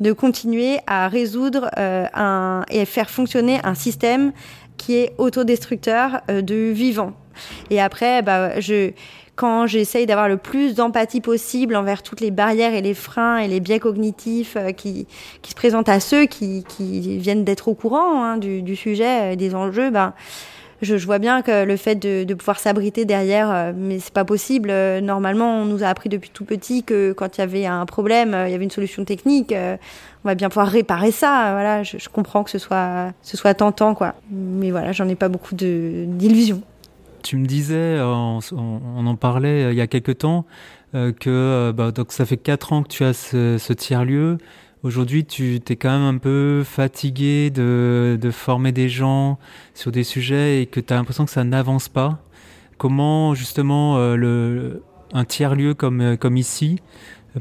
de 0.00 0.12
continuer 0.12 0.78
à 0.86 1.08
résoudre 1.08 1.70
euh, 1.76 2.62
et 2.70 2.84
faire 2.84 3.10
fonctionner 3.10 3.60
un 3.64 3.74
système 3.74 4.32
qui 4.76 4.96
est 4.96 5.12
autodestructeur 5.18 6.20
euh, 6.30 6.40
de 6.40 6.70
vivant. 6.70 7.12
Et 7.70 7.80
après, 7.80 8.22
bah, 8.22 8.60
je, 8.60 8.92
quand 9.38 9.68
j'essaye 9.68 10.04
d'avoir 10.04 10.28
le 10.28 10.36
plus 10.36 10.74
d'empathie 10.74 11.20
possible 11.20 11.76
envers 11.76 12.02
toutes 12.02 12.20
les 12.20 12.32
barrières 12.32 12.74
et 12.74 12.82
les 12.82 12.92
freins 12.92 13.38
et 13.38 13.46
les 13.46 13.60
biais 13.60 13.78
cognitifs 13.78 14.56
euh, 14.56 14.72
qui, 14.72 15.06
qui 15.42 15.50
se 15.52 15.54
présentent 15.54 15.88
à 15.88 16.00
ceux 16.00 16.26
qui, 16.26 16.64
qui 16.68 17.18
viennent 17.18 17.44
d'être 17.44 17.68
au 17.68 17.74
courant 17.74 18.24
hein, 18.24 18.36
du, 18.36 18.62
du, 18.62 18.74
sujet, 18.74 19.34
euh, 19.34 19.36
des 19.36 19.54
enjeux, 19.54 19.90
ben, 19.90 20.12
je, 20.82 20.96
vois 20.96 21.20
bien 21.20 21.42
que 21.42 21.64
le 21.64 21.76
fait 21.76 21.94
de, 21.94 22.34
pouvoir 22.34 22.58
s'abriter 22.58 23.04
derrière, 23.04 23.72
mais 23.76 24.00
c'est 24.00 24.12
pas 24.12 24.24
possible. 24.24 24.72
Normalement, 25.02 25.62
on 25.62 25.64
nous 25.64 25.82
a 25.82 25.88
appris 25.88 26.08
depuis 26.08 26.30
tout 26.30 26.44
petit 26.44 26.84
que 26.84 27.12
quand 27.12 27.36
il 27.36 27.40
y 27.40 27.44
avait 27.44 27.66
un 27.66 27.84
problème, 27.84 28.36
il 28.46 28.52
y 28.52 28.54
avait 28.54 28.62
une 28.62 28.70
solution 28.70 29.04
technique. 29.04 29.52
on 29.52 30.28
va 30.28 30.36
bien 30.36 30.48
pouvoir 30.48 30.68
réparer 30.68 31.10
ça. 31.10 31.50
Voilà, 31.50 31.82
je, 31.82 32.08
comprends 32.08 32.44
que 32.44 32.50
ce 32.50 32.58
soit, 32.58 33.12
ce 33.22 33.36
soit 33.36 33.54
tentant, 33.54 33.96
quoi. 33.96 34.14
Mais 34.30 34.70
voilà, 34.70 34.92
j'en 34.92 35.08
ai 35.08 35.16
pas 35.16 35.28
beaucoup 35.28 35.56
d'illusions. 35.56 36.62
Tu 37.28 37.36
me 37.36 37.44
disais, 37.44 38.00
on, 38.00 38.40
en 39.06 39.16
parlait 39.16 39.70
il 39.70 39.76
y 39.76 39.82
a 39.82 39.86
quelques 39.86 40.16
temps, 40.16 40.46
que 40.94 41.72
bah, 41.76 41.90
donc 41.90 42.10
ça 42.10 42.24
fait 42.24 42.38
quatre 42.38 42.72
ans 42.72 42.82
que 42.82 42.88
tu 42.88 43.04
as 43.04 43.12
ce, 43.12 43.72
tiers-lieu. 43.74 44.38
Aujourd'hui, 44.82 45.26
tu 45.26 45.56
es 45.56 45.76
quand 45.76 45.90
même 45.90 46.14
un 46.14 46.16
peu 46.16 46.62
fatigué 46.64 47.50
de, 47.50 48.30
former 48.32 48.72
des 48.72 48.88
gens 48.88 49.38
sur 49.74 49.92
des 49.92 50.04
sujets 50.04 50.62
et 50.62 50.66
que 50.66 50.80
tu 50.80 50.90
as 50.90 50.96
l'impression 50.96 51.26
que 51.26 51.30
ça 51.30 51.44
n'avance 51.44 51.90
pas. 51.90 52.24
Comment 52.78 53.34
justement 53.34 53.98
euh, 53.98 54.16
le, 54.16 54.82
un 55.12 55.26
tiers-lieu 55.26 55.74
comme, 55.74 56.00
euh, 56.00 56.16
comme 56.16 56.38
ici 56.38 56.80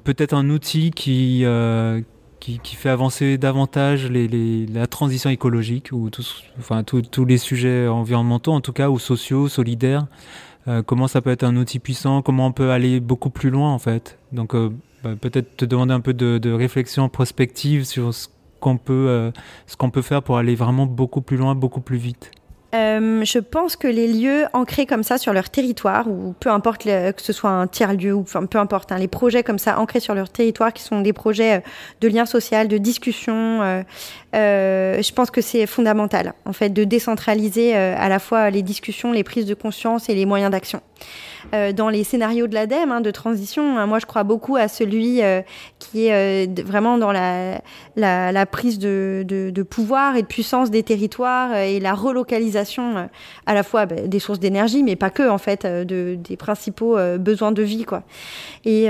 peut 0.04 0.16
être 0.18 0.34
un 0.34 0.50
outil 0.50 0.92
qui, 0.92 1.46
euh, 1.46 2.02
qui, 2.40 2.60
qui, 2.60 2.76
fait 2.76 2.90
avancer 2.90 3.38
davantage 3.38 4.10
les, 4.10 4.28
les, 4.28 4.66
la 4.68 4.88
transition 4.88 5.30
écologique 5.30 5.90
ou 5.92 6.10
tous, 6.10 6.44
enfin, 6.60 6.84
tous 6.84 7.26
les 7.26 7.38
sujets 7.38 7.88
environnementaux 7.88 8.52
en 8.54 8.62
tout 8.62 8.74
cas 8.74 8.90
ou 8.90 9.00
sociaux, 9.00 9.48
solidaires 9.48 10.08
comment 10.86 11.08
ça 11.08 11.22
peut 11.22 11.30
être 11.30 11.46
un 11.46 11.56
outil 11.56 11.80
puissant, 11.80 12.22
comment 12.22 12.48
on 12.48 12.52
peut 12.52 12.72
aller 12.72 13.00
beaucoup 13.00 13.30
plus 13.30 13.50
loin 13.50 13.72
en 13.72 13.80
fait? 13.80 14.20
Donc 14.34 14.54
bah, 15.04 15.16
peut-être 15.20 15.56
te 15.56 15.66
demander 15.66 15.94
un 15.94 16.00
peu 16.00 16.14
de, 16.14 16.52
réflexion 16.52 17.08
prospective 17.10 17.86
sur 17.86 18.14
ce 18.14 18.28
qu'on 18.60 18.78
peut, 18.78 19.06
euh, 19.08 19.32
ce 19.68 19.78
qu'on 19.78 19.92
peut 19.92 20.02
faire 20.02 20.24
pour 20.24 20.38
aller 20.38 20.56
vraiment 20.56 20.86
beaucoup 20.86 21.22
plus 21.22 21.38
loin, 21.38 21.56
beaucoup 21.56 21.82
plus 21.82 21.98
vite. 21.98 22.32
Euh, 22.76 23.24
je 23.24 23.40
pense 23.40 23.76
que 23.78 23.88
les 23.88 24.08
lieux 24.08 24.46
ancrés 24.52 24.86
comme 24.86 25.04
ça 25.04 25.18
sur 25.18 25.32
leur 25.32 25.50
territoire, 25.50 26.08
ou 26.08 26.34
peu 26.40 26.50
importe 26.50 26.84
que 26.84 27.22
ce 27.22 27.32
soit 27.32 27.50
un 27.50 27.68
tiers-lieu, 27.68 28.14
ou 28.14 28.22
enfin, 28.22 28.46
peu 28.46 28.58
importe, 28.58 28.92
hein, 28.92 28.98
les 28.98 29.08
projets 29.08 29.44
comme 29.44 29.60
ça 29.60 29.80
ancrés 29.80 30.02
sur 30.02 30.14
leur 30.14 30.30
territoire, 30.30 30.74
qui 30.74 30.84
sont 30.84 31.02
des 31.02 31.14
projets 31.14 31.58
euh, 31.58 31.60
de 32.02 32.08
lien 32.10 32.26
social, 32.26 32.68
de 32.68 32.78
discussion, 32.78 33.62
euh, 34.34 35.02
je 35.02 35.14
pense 35.14 35.32
que 35.32 35.42
c'est 35.42 35.66
fondamental, 35.66 36.34
en 36.46 36.54
fait, 36.54 36.70
de 36.70 36.84
décentraliser 36.84 37.74
à 37.76 38.10
la 38.10 38.20
fois 38.20 38.50
les 38.50 38.62
discussions, 38.62 39.12
les 39.12 39.24
prises 39.24 39.46
de 39.46 39.54
conscience 39.54 40.10
et 40.10 40.16
les 40.16 40.26
moyens 40.26 40.52
d'action. 40.52 40.82
Euh, 41.54 41.72
dans 41.72 41.90
les 41.90 42.04
scénarios 42.04 42.48
de 42.48 42.54
l'ADEME 42.54 42.92
hein, 42.92 43.02
de 43.02 43.12
transition, 43.12 43.78
hein, 43.78 43.86
moi 43.86 44.00
je 44.00 44.06
crois 44.06 44.24
beaucoup 44.24 44.56
à 44.56 44.68
celui 44.68 45.22
euh, 45.22 45.42
qui 45.80 46.08
est 46.08 46.48
euh, 46.48 46.64
vraiment 46.64 46.98
dans 46.98 47.12
la, 47.12 47.62
la, 47.96 48.32
la 48.32 48.46
prise 48.46 48.80
de, 48.80 49.24
de, 49.26 49.50
de, 49.50 49.64
pouvoir 49.64 50.16
et 50.18 50.24
de 50.24 50.28
puissance 50.28 50.72
des 50.72 50.84
territoires 50.84 51.56
et 51.56 51.80
la 51.80 51.94
relocalisation 51.94 53.10
à 53.46 53.54
la 53.54 53.64
fois 53.64 53.86
bah, 53.86 53.96
des 53.96 54.20
sources 54.20 54.40
d'énergie, 54.40 54.84
mais 54.84 54.96
pas 54.96 55.10
que 55.10 55.28
en 55.30 55.38
fait, 55.38 55.66
de, 55.66 56.18
des 56.20 56.38
principaux 56.38 56.98
besoins 57.18 57.52
de 57.52 57.64
vie 57.64 57.86
quoi. 57.86 58.04
Et, 58.66 58.88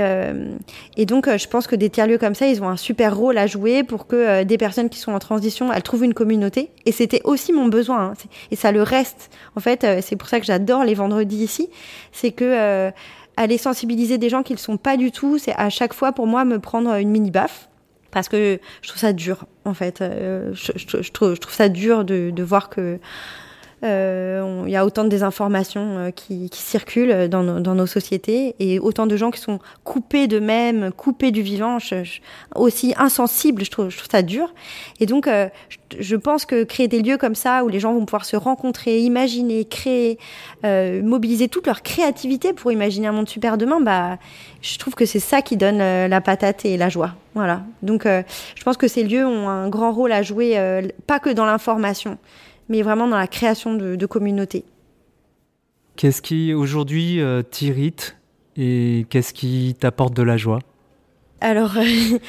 et 0.96 1.06
donc 1.06 1.28
je 1.28 1.48
pense 1.48 1.66
que 1.66 1.76
des 1.76 1.90
tiers-lieux 1.90 2.18
comme 2.18 2.34
ça, 2.34 2.46
ils 2.46 2.62
ont 2.62 2.68
un 2.68 2.76
super 2.76 3.16
rôle 3.16 3.38
à 3.38 3.46
jouer 3.46 3.82
pour 3.82 4.06
que 4.06 4.42
des 4.42 4.58
personnes 4.58 4.88
qui 4.88 4.98
sont 4.98 5.12
en 5.12 5.18
transition, 5.18 5.72
elles 5.72 5.82
trouvent 5.82 6.04
une 6.04 6.14
communauté. 6.14 6.70
Et 6.86 6.92
c'était 6.92 7.20
aussi 7.24 7.52
mon 7.52 7.66
besoin, 7.66 8.10
hein, 8.10 8.12
et 8.50 8.56
ça 8.56 8.72
le 8.72 8.82
reste. 8.82 9.30
En 9.56 9.60
fait, 9.60 9.86
c'est 10.02 10.16
pour 10.16 10.28
ça 10.28 10.40
que 10.40 10.46
j'adore 10.46 10.84
les 10.84 10.94
vendredis 10.94 11.42
ici, 11.42 11.68
c'est 12.12 12.32
que 12.32 12.47
euh, 12.52 12.90
aller 13.36 13.58
sensibiliser 13.58 14.18
des 14.18 14.28
gens 14.28 14.42
qui 14.42 14.52
ne 14.52 14.58
le 14.58 14.60
sont 14.60 14.76
pas 14.76 14.96
du 14.96 15.12
tout, 15.12 15.38
c'est 15.38 15.54
à 15.54 15.70
chaque 15.70 15.94
fois 15.94 16.12
pour 16.12 16.26
moi 16.26 16.44
me 16.44 16.58
prendre 16.58 16.94
une 16.94 17.10
mini 17.10 17.30
baffe. 17.30 17.68
Parce 18.10 18.28
que 18.28 18.58
je 18.80 18.88
trouve 18.88 19.00
ça 19.00 19.12
dur, 19.12 19.44
en 19.64 19.74
fait. 19.74 20.00
Euh, 20.00 20.52
je, 20.54 21.10
trouve, 21.10 21.36
ça 21.50 21.68
dur 21.68 22.04
de, 22.04 22.42
voir 22.42 22.70
que 22.70 22.98
il 23.82 24.72
y 24.72 24.76
a 24.76 24.84
autant 24.84 25.04
de 25.04 25.08
désinformations 25.08 25.98
euh, 25.98 26.10
qui, 26.10 26.50
qui, 26.50 26.62
circulent 26.62 27.28
dans, 27.28 27.60
dans, 27.60 27.74
nos 27.74 27.86
sociétés 27.86 28.54
et 28.58 28.78
autant 28.78 29.06
de 29.06 29.16
gens 29.16 29.30
qui 29.30 29.40
sont 29.40 29.60
coupés 29.84 30.26
d'eux-mêmes, 30.26 30.90
coupés 30.92 31.30
du 31.30 31.42
vivant, 31.42 31.78
aussi 32.54 32.94
insensibles. 32.96 33.64
Je 33.64 33.70
trouve, 33.70 33.88
je 33.88 33.96
trouve 33.96 34.10
ça 34.10 34.22
dur. 34.22 34.52
Et 35.00 35.06
donc, 35.06 35.28
euh, 35.28 35.48
je, 35.98 36.16
pense 36.16 36.44
que 36.44 36.64
créer 36.64 36.88
des 36.88 37.02
lieux 37.02 37.16
comme 37.16 37.34
ça 37.34 37.64
où 37.64 37.68
les 37.68 37.80
gens 37.80 37.92
vont 37.94 38.04
pouvoir 38.04 38.24
se 38.24 38.36
rencontrer, 38.36 39.00
imaginer, 39.00 39.64
créer, 39.64 40.18
euh, 40.64 41.02
mobiliser 41.02 41.48
toute 41.48 41.66
leur 41.66 41.82
créativité 41.82 42.52
pour 42.52 42.72
imaginer 42.72 43.06
un 43.06 43.12
monde 43.12 43.28
super 43.28 43.58
demain, 43.58 43.80
bah, 43.80 44.18
je 44.60 44.76
trouve 44.78 44.94
que 44.94 45.06
c'est 45.06 45.20
ça 45.20 45.40
qui 45.40 45.56
donne 45.56 45.78
la 45.78 46.20
patate 46.20 46.64
et 46.64 46.76
la 46.76 46.88
joie. 46.88 47.14
Voilà. 47.34 47.62
Donc, 47.82 48.04
je 48.04 48.64
pense 48.64 48.76
que 48.76 48.88
ces 48.88 49.04
lieux 49.04 49.24
ont 49.24 49.48
un 49.48 49.68
grand 49.68 49.92
rôle 49.92 50.10
à 50.10 50.22
jouer, 50.22 50.58
pas 51.06 51.20
que 51.20 51.30
dans 51.30 51.44
l'information 51.44 52.18
mais 52.68 52.82
vraiment 52.82 53.08
dans 53.08 53.18
la 53.18 53.26
création 53.26 53.74
de, 53.74 54.06
communautés. 54.06 54.64
Qu'est-ce 55.96 56.22
qui 56.22 56.54
aujourd'hui 56.54 57.20
euh, 57.20 57.42
t'irrite 57.42 58.16
et 58.56 59.06
qu'est-ce 59.10 59.34
qui 59.34 59.76
t'apporte 59.78 60.14
de 60.14 60.22
la 60.22 60.36
joie? 60.36 60.60
Alors, 61.40 61.76
il 61.76 62.20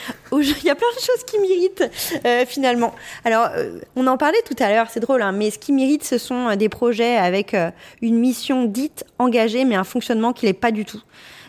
y 0.63 0.69
a 0.69 0.75
plein 0.75 0.87
de 0.95 1.01
choses 1.01 1.23
qui 1.25 1.39
m'irritent 1.39 1.89
euh, 2.25 2.45
finalement. 2.45 2.93
Alors, 3.25 3.49
euh, 3.55 3.79
on 3.95 4.05
en 4.07 4.17
parlait 4.17 4.41
tout 4.45 4.61
à 4.61 4.69
l'heure, 4.69 4.87
c'est 4.89 4.99
drôle, 4.99 5.21
hein, 5.21 5.31
mais 5.31 5.49
ce 5.51 5.57
qui 5.57 5.71
m'irrite, 5.71 6.03
ce 6.03 6.17
sont 6.17 6.55
des 6.55 6.69
projets 6.69 7.15
avec 7.15 7.55
une 8.01 8.19
mission 8.19 8.65
dite 8.65 9.05
engagée, 9.17 9.65
mais 9.65 9.75
un 9.75 9.83
fonctionnement 9.83 10.33
qui 10.33 10.45
n'est 10.45 10.53
pas 10.53 10.71
du 10.71 10.85
tout. 10.85 11.01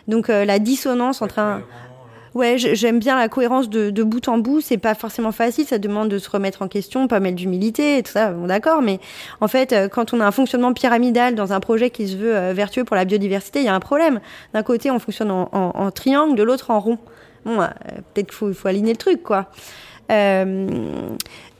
Donc, 0.07 0.29
la 0.29 0.57
dissonance 0.57 1.21
entre 1.21 1.39
un, 1.39 1.61
Ouais, 2.33 2.57
j'aime 2.57 2.99
bien 2.99 3.17
la 3.17 3.27
cohérence 3.27 3.69
de, 3.69 3.89
de, 3.89 4.03
bout 4.03 4.27
en 4.27 4.37
bout. 4.37 4.61
C'est 4.61 4.77
pas 4.77 4.95
forcément 4.95 5.31
facile, 5.31 5.65
ça 5.65 5.77
demande 5.77 6.09
de 6.09 6.17
se 6.17 6.29
remettre 6.29 6.61
en 6.61 6.67
question, 6.67 7.07
pas 7.07 7.19
mal 7.19 7.35
d'humilité 7.35 7.97
et 7.97 8.03
tout 8.03 8.11
ça. 8.11 8.31
Bon, 8.31 8.47
d'accord, 8.47 8.81
mais 8.81 8.99
en 9.41 9.47
fait, 9.47 9.73
euh, 9.73 9.89
quand 9.89 10.13
on 10.13 10.21
a 10.21 10.25
un 10.25 10.31
fonctionnement 10.31 10.73
pyramidal 10.73 11.35
dans 11.35 11.51
un 11.51 11.59
projet 11.59 11.89
qui 11.89 12.07
se 12.07 12.15
veut 12.15 12.35
euh, 12.35 12.53
vertueux 12.53 12.85
pour 12.85 12.95
la 12.95 13.03
biodiversité, 13.05 13.59
il 13.59 13.65
y 13.65 13.69
a 13.69 13.75
un 13.75 13.81
problème. 13.81 14.21
D'un 14.53 14.63
côté, 14.63 14.91
on 14.91 14.99
fonctionne 14.99 15.31
en, 15.31 15.49
en, 15.51 15.71
en 15.75 15.91
triangle, 15.91 16.35
de 16.35 16.43
l'autre 16.43 16.71
en 16.71 16.79
rond. 16.79 16.97
Bon, 17.45 17.59
euh, 17.59 17.67
peut-être 18.13 18.27
qu'il 18.27 18.35
faut, 18.35 18.53
faut, 18.53 18.67
aligner 18.67 18.93
le 18.93 18.97
truc, 18.97 19.23
quoi. 19.23 19.47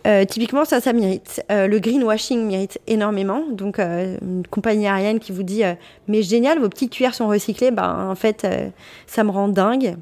Euh, 0.08 0.26
typiquement, 0.26 0.66
ça, 0.66 0.82
ça 0.82 0.94
mérite. 0.94 1.44
Euh, 1.52 1.68
le 1.68 1.80
greenwashing 1.80 2.48
mérite 2.48 2.80
énormément. 2.88 3.44
Donc, 3.52 3.80
euh, 3.80 4.18
une 4.22 4.46
compagnie 4.48 4.88
aérienne 4.88 5.20
qui 5.20 5.32
vous 5.32 5.44
dit 5.44 5.64
mais 6.08 6.24
génial, 6.24 6.60
vos 6.60 6.70
petites 6.70 6.92
cuillères 6.92 7.14
sont 7.14 7.28
recyclées, 7.28 7.72
ben 7.72 8.10
en 8.10 8.16
fait, 8.16 8.48
ça 9.06 9.24
me 9.24 9.32
rend 9.32 9.48
dingue. 9.48 9.96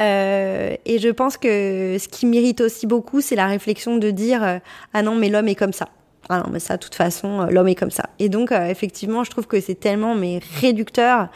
Euh, 0.00 0.76
et 0.84 0.98
je 0.98 1.08
pense 1.08 1.36
que 1.36 1.96
ce 1.98 2.08
qui 2.08 2.26
mérite 2.26 2.60
aussi 2.60 2.86
beaucoup, 2.86 3.20
c'est 3.20 3.36
la 3.36 3.46
réflexion 3.46 3.96
de 3.96 4.10
dire 4.10 4.44
euh, 4.44 4.58
ah 4.94 5.02
non 5.02 5.14
mais 5.14 5.28
l'homme 5.28 5.48
est 5.48 5.54
comme 5.54 5.72
ça. 5.72 5.88
Ah 6.28 6.38
non 6.38 6.50
mais 6.52 6.60
ça, 6.60 6.76
de 6.76 6.82
toute 6.82 6.94
façon, 6.94 7.42
euh, 7.42 7.46
l'homme 7.50 7.68
est 7.68 7.74
comme 7.74 7.90
ça. 7.90 8.04
Et 8.18 8.28
donc 8.28 8.52
effectivement, 8.52 9.24
je 9.24 9.30
trouve 9.30 9.46
que 9.46 9.60
c'est 9.60 9.78
tellement 9.78 10.14
mais 10.14 10.40
réducteur 10.60 11.28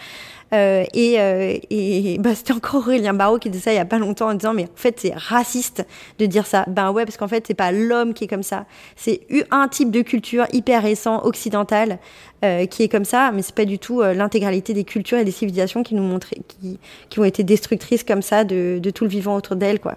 euh, 0.53 0.85
et, 0.93 1.21
euh, 1.21 1.57
et 1.71 2.19
bah, 2.19 2.31
c'était 2.35 2.53
encore 2.53 2.81
Aurélien 2.81 3.15
Barraud 3.15 3.39
qui 3.39 3.51
disait 3.51 3.65
ça 3.65 3.73
il 3.73 3.77
y 3.77 3.81
a 3.81 3.85
pas 3.85 3.99
longtemps 3.99 4.29
en 4.29 4.35
disant 4.35 4.55
mais 4.55 4.65
en 4.65 4.77
fait 4.77 5.01
c'est 5.01 5.15
raciste 5.15 5.87
de 6.19 6.27
dire 6.27 6.47
ça. 6.47 6.65
Ben 6.69 6.91
ouais 6.91 7.05
parce 7.05 7.17
qu'en 7.17 7.29
fait 7.29 7.45
c'est 7.47 7.55
pas 7.55 7.73
l'homme 7.73 8.15
qui 8.15 8.25
est 8.25 8.29
comme 8.29 8.43
ça, 8.43 8.67
c'est 8.97 9.21
un 9.51 9.69
type 9.69 9.91
de 9.91 10.03
culture 10.03 10.47
hyper 10.53 10.83
récent 10.83 11.25
occidental 11.25 11.99
euh, 12.45 12.67
qui 12.67 12.83
est 12.83 12.89
comme 12.89 13.05
ça, 13.05 13.31
mais 13.33 13.43
c'est 13.43 13.55
pas 13.55 13.65
du 13.65 13.79
tout 13.79 14.03
euh, 14.03 14.15
l'intégralité 14.15 14.75
des 14.75 14.85
cultures 14.85 15.19
et 15.19 15.25
des 15.25 15.31
civilisations 15.31 15.83
qui 15.83 15.95
nous 15.95 16.03
montraient, 16.03 16.41
qui, 16.49 16.79
qui 17.09 17.21
ont 17.21 17.25
été 17.25 17.45
destructrices 17.45 18.03
comme 18.03 18.23
ça 18.23 18.45
de, 18.45 18.81
de 18.83 18.91
tout 18.91 19.05
le 19.05 19.11
vivant 19.11 19.37
autour 19.37 19.57
d'elles 19.57 19.81
quoi. 19.81 19.97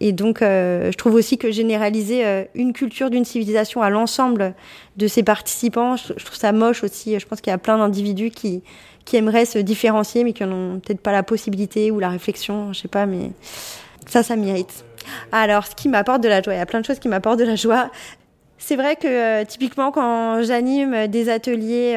Et 0.00 0.12
donc, 0.12 0.40
euh, 0.40 0.90
je 0.90 0.96
trouve 0.96 1.14
aussi 1.14 1.36
que 1.36 1.50
généraliser 1.50 2.24
euh, 2.24 2.44
une 2.54 2.72
culture 2.72 3.10
d'une 3.10 3.26
civilisation 3.26 3.82
à 3.82 3.90
l'ensemble 3.90 4.54
de 4.96 5.06
ses 5.06 5.22
participants, 5.22 5.96
je, 5.96 6.14
trouve 6.24 6.36
ça 6.36 6.52
moche 6.52 6.82
aussi. 6.82 7.18
Je 7.18 7.26
pense 7.26 7.42
qu'il 7.42 7.50
y 7.50 7.54
a 7.54 7.58
plein 7.58 7.76
d'individus 7.76 8.30
qui, 8.30 8.62
qui 9.04 9.16
aimeraient 9.16 9.44
se 9.44 9.58
différencier, 9.58 10.24
mais 10.24 10.32
qui 10.32 10.42
n'ont 10.44 10.80
peut-être 10.80 11.02
pas 11.02 11.12
la 11.12 11.22
possibilité 11.22 11.90
ou 11.90 11.98
la 11.98 12.08
réflexion, 12.08 12.72
je 12.72 12.80
sais 12.80 12.88
pas, 12.88 13.04
mais 13.04 13.32
ça, 14.06 14.22
ça 14.22 14.36
mérite. 14.36 14.84
Alors, 15.32 15.66
ce 15.66 15.74
qui 15.74 15.88
m'apporte 15.90 16.22
de 16.22 16.28
la 16.28 16.40
joie, 16.40 16.54
il 16.54 16.58
y 16.58 16.60
a 16.60 16.66
plein 16.66 16.80
de 16.80 16.86
choses 16.86 16.98
qui 16.98 17.08
m'apportent 17.08 17.38
de 17.38 17.44
la 17.44 17.56
joie. 17.56 17.90
C'est 18.56 18.76
vrai 18.76 18.96
que 18.96 19.06
euh, 19.06 19.44
typiquement 19.44 19.90
quand 19.90 20.42
j'anime 20.42 21.08
des 21.08 21.30
ateliers 21.30 21.94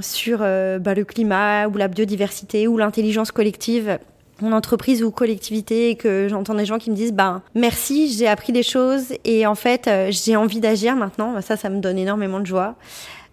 sur 0.00 0.38
bah, 0.38 0.94
le 0.94 1.04
climat 1.04 1.66
ou 1.68 1.76
la 1.76 1.88
biodiversité 1.88 2.68
ou 2.68 2.78
l'intelligence 2.78 3.32
collective, 3.32 3.98
mon 4.42 4.52
entreprise 4.52 5.02
ou 5.02 5.10
collectivité 5.10 5.90
et 5.90 5.96
que 5.96 6.26
j'entends 6.28 6.54
des 6.54 6.66
gens 6.66 6.78
qui 6.78 6.90
me 6.90 6.96
disent 6.96 7.12
ben 7.12 7.42
merci 7.54 8.12
j'ai 8.12 8.28
appris 8.28 8.52
des 8.52 8.62
choses 8.62 9.14
et 9.24 9.46
en 9.46 9.54
fait 9.54 9.88
euh, 9.88 10.08
j'ai 10.10 10.36
envie 10.36 10.60
d'agir 10.60 10.96
maintenant. 10.96 11.40
Ça 11.40 11.56
ça 11.56 11.70
me 11.70 11.80
donne 11.80 11.98
énormément 11.98 12.40
de 12.40 12.46
joie. 12.46 12.74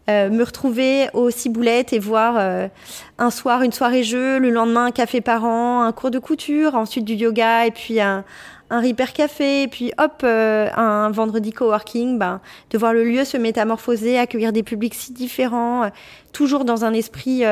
Euh, 0.09 0.29
me 0.29 0.43
retrouver 0.43 1.07
au 1.13 1.29
ciboulette 1.29 1.93
et 1.93 1.99
voir 1.99 2.35
euh, 2.37 2.67
un 3.19 3.29
soir 3.29 3.61
une 3.61 3.71
soirée 3.71 4.03
jeu 4.03 4.39
le 4.39 4.49
lendemain 4.49 4.85
un 4.85 4.91
café 4.91 5.21
par 5.21 5.43
an 5.43 5.81
un 5.83 5.91
cours 5.91 6.09
de 6.09 6.17
couture 6.17 6.73
ensuite 6.73 7.05
du 7.05 7.13
yoga 7.13 7.67
et 7.67 7.71
puis 7.71 7.99
un, 7.99 8.23
un 8.71 8.81
Repair 8.81 9.13
Café, 9.13 9.63
et 9.63 9.67
puis 9.67 9.91
hop, 9.97 10.23
un 10.23 11.09
vendredi 11.09 11.51
coworking, 11.51 12.19
ben, 12.19 12.39
de 12.69 12.77
voir 12.77 12.93
le 12.93 13.03
lieu 13.03 13.25
se 13.25 13.35
métamorphoser, 13.35 14.19
accueillir 14.19 14.53
des 14.53 14.61
publics 14.61 14.93
si 14.93 15.11
différents, 15.11 15.89
toujours 16.33 16.65
dans 16.65 16.85
un 16.85 16.93
esprit 16.93 17.43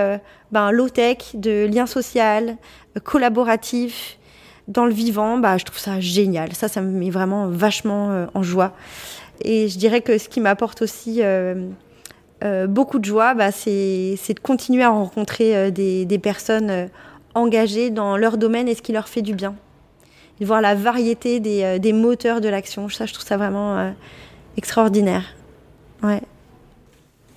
ben, 0.52 0.72
low-tech, 0.72 1.18
de 1.34 1.66
lien 1.66 1.88
social, 1.88 2.58
collaboratif, 3.00 4.18
dans 4.68 4.86
le 4.86 4.94
vivant, 4.94 5.38
bah, 5.38 5.58
je 5.58 5.66
trouve 5.66 5.80
ça 5.80 6.00
génial. 6.00 6.54
Ça, 6.54 6.68
ça 6.68 6.82
me 6.82 6.92
met 6.92 7.10
vraiment 7.10 7.48
vachement 7.48 8.12
euh, 8.12 8.26
en 8.34 8.44
joie. 8.44 8.74
Et 9.42 9.70
je 9.70 9.78
dirais 9.78 10.02
que 10.02 10.18
ce 10.18 10.30
qui 10.30 10.42
m'apporte 10.42 10.82
aussi 10.82 11.22
beaucoup 12.68 13.00
de 13.00 13.06
joie, 13.06 13.36
bah, 13.36 13.52
c'est 13.52 14.16
de 14.34 14.40
continuer 14.40 14.84
à 14.84 14.90
rencontrer 14.90 15.72
des, 15.72 16.06
des, 16.06 16.18
personnes 16.18 16.90
engagées 17.36 17.92
dans 17.92 18.18
leur 18.18 18.38
domaine 18.38 18.68
et 18.68 18.74
ce 18.74 18.82
qui 18.82 18.94
leur 18.94 19.08
fait 19.08 19.22
du 19.22 19.36
bien. 19.36 19.54
de 20.40 20.46
voir 20.46 20.60
la 20.60 20.74
variété 20.74 21.40
des, 21.40 21.78
des 21.78 21.94
moteurs 21.94 22.42
de 22.42 22.50
l'action. 22.50 22.90
Ça, 22.90 23.06
je 23.06 23.14
trouve 23.14 23.28
ça 23.28 23.38
vraiment 23.38 23.94
extraordinaire. 24.58 25.24
Ouais. 26.02 26.22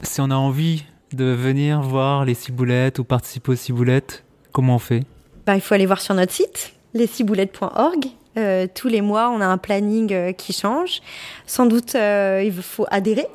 Si 0.02 0.20
on 0.20 0.30
a 0.30 0.34
envie 0.34 0.84
de 1.12 1.24
venir 1.24 1.80
voir 1.82 2.24
les 2.24 2.34
ciboulettes 2.34 2.98
ou 2.98 3.04
participer 3.04 3.52
aux 3.52 3.56
ciboulettes, 3.56 4.24
comment 4.52 4.76
on 4.76 4.78
fait? 4.78 5.04
Bah, 5.50 5.56
Il 5.56 5.60
faut 5.60 5.74
aller 5.74 5.86
voir 5.86 6.00
sur 6.00 6.14
notre 6.14 6.32
site, 6.32 6.72
lesciboulettes.org. 6.94 8.06
Euh, 8.38 8.68
tous 8.72 8.86
les 8.86 9.00
mois, 9.00 9.30
on 9.30 9.40
a 9.40 9.46
un 9.46 9.58
planning 9.58 10.12
euh, 10.12 10.32
qui 10.32 10.52
change. 10.52 11.00
Sans 11.46 11.66
doute, 11.66 11.96
euh, 11.96 12.40
il 12.44 12.52
faut 12.52 12.86
adhérer 12.90 13.26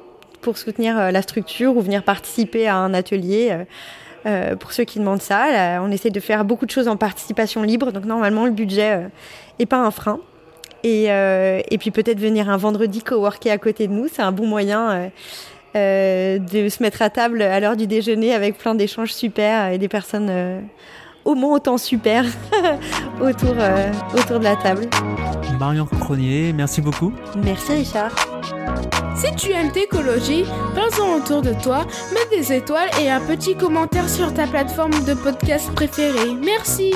pour 0.41 0.57
soutenir 0.57 1.11
la 1.11 1.21
structure 1.21 1.75
ou 1.75 1.81
venir 1.81 2.03
participer 2.03 2.67
à 2.67 2.77
un 2.77 2.93
atelier. 2.93 3.65
pour 4.59 4.73
ceux 4.73 4.83
qui 4.83 4.99
demandent 4.99 5.21
ça, 5.21 5.81
on 5.81 5.89
essaie 5.89 6.11
de 6.11 6.19
faire 6.19 6.45
beaucoup 6.45 6.67
de 6.67 6.71
choses 6.71 6.87
en 6.87 6.97
participation 6.97 7.63
libre, 7.63 7.91
donc 7.91 8.05
normalement 8.05 8.45
le 8.45 8.51
budget 8.51 9.09
n'est 9.59 9.65
pas 9.65 9.79
un 9.79 9.89
frein. 9.89 10.19
Et, 10.83 11.05
et 11.05 11.77
puis 11.79 11.89
peut-être 11.89 12.19
venir 12.19 12.47
un 12.47 12.57
vendredi 12.57 13.01
coworker 13.01 13.49
à 13.49 13.57
côté 13.57 13.87
de 13.87 13.93
nous, 13.93 14.07
c'est 14.07 14.21
un 14.21 14.31
bon 14.31 14.45
moyen 14.45 15.09
de 15.73 16.69
se 16.69 16.83
mettre 16.83 17.01
à 17.01 17.09
table 17.09 17.41
à 17.41 17.59
l'heure 17.59 17.75
du 17.75 17.87
déjeuner 17.87 18.35
avec 18.35 18.59
plein 18.59 18.75
d'échanges 18.75 19.13
super 19.13 19.71
et 19.71 19.79
des 19.79 19.87
personnes 19.87 20.29
au 21.25 21.35
moins 21.35 21.55
autant 21.55 21.77
super 21.77 22.25
autour, 23.21 23.55
euh, 23.57 23.91
autour 24.13 24.39
de 24.39 24.43
la 24.43 24.55
table. 24.55 24.87
Marion 25.59 25.85
Cronier, 25.85 26.53
merci 26.53 26.81
beaucoup. 26.81 27.11
Merci 27.43 27.73
Richard. 27.73 28.11
Si 29.15 29.33
tu 29.35 29.51
aimes 29.51 29.71
Técologie, 29.71 30.43
parle-en 30.75 31.17
autour 31.17 31.41
de 31.41 31.53
toi, 31.63 31.85
mets 32.13 32.37
des 32.37 32.53
étoiles 32.53 32.89
et 33.01 33.09
un 33.09 33.21
petit 33.21 33.55
commentaire 33.55 34.09
sur 34.09 34.33
ta 34.33 34.45
plateforme 34.45 35.03
de 35.05 35.13
podcast 35.13 35.71
préférée. 35.73 36.33
Merci. 36.43 36.93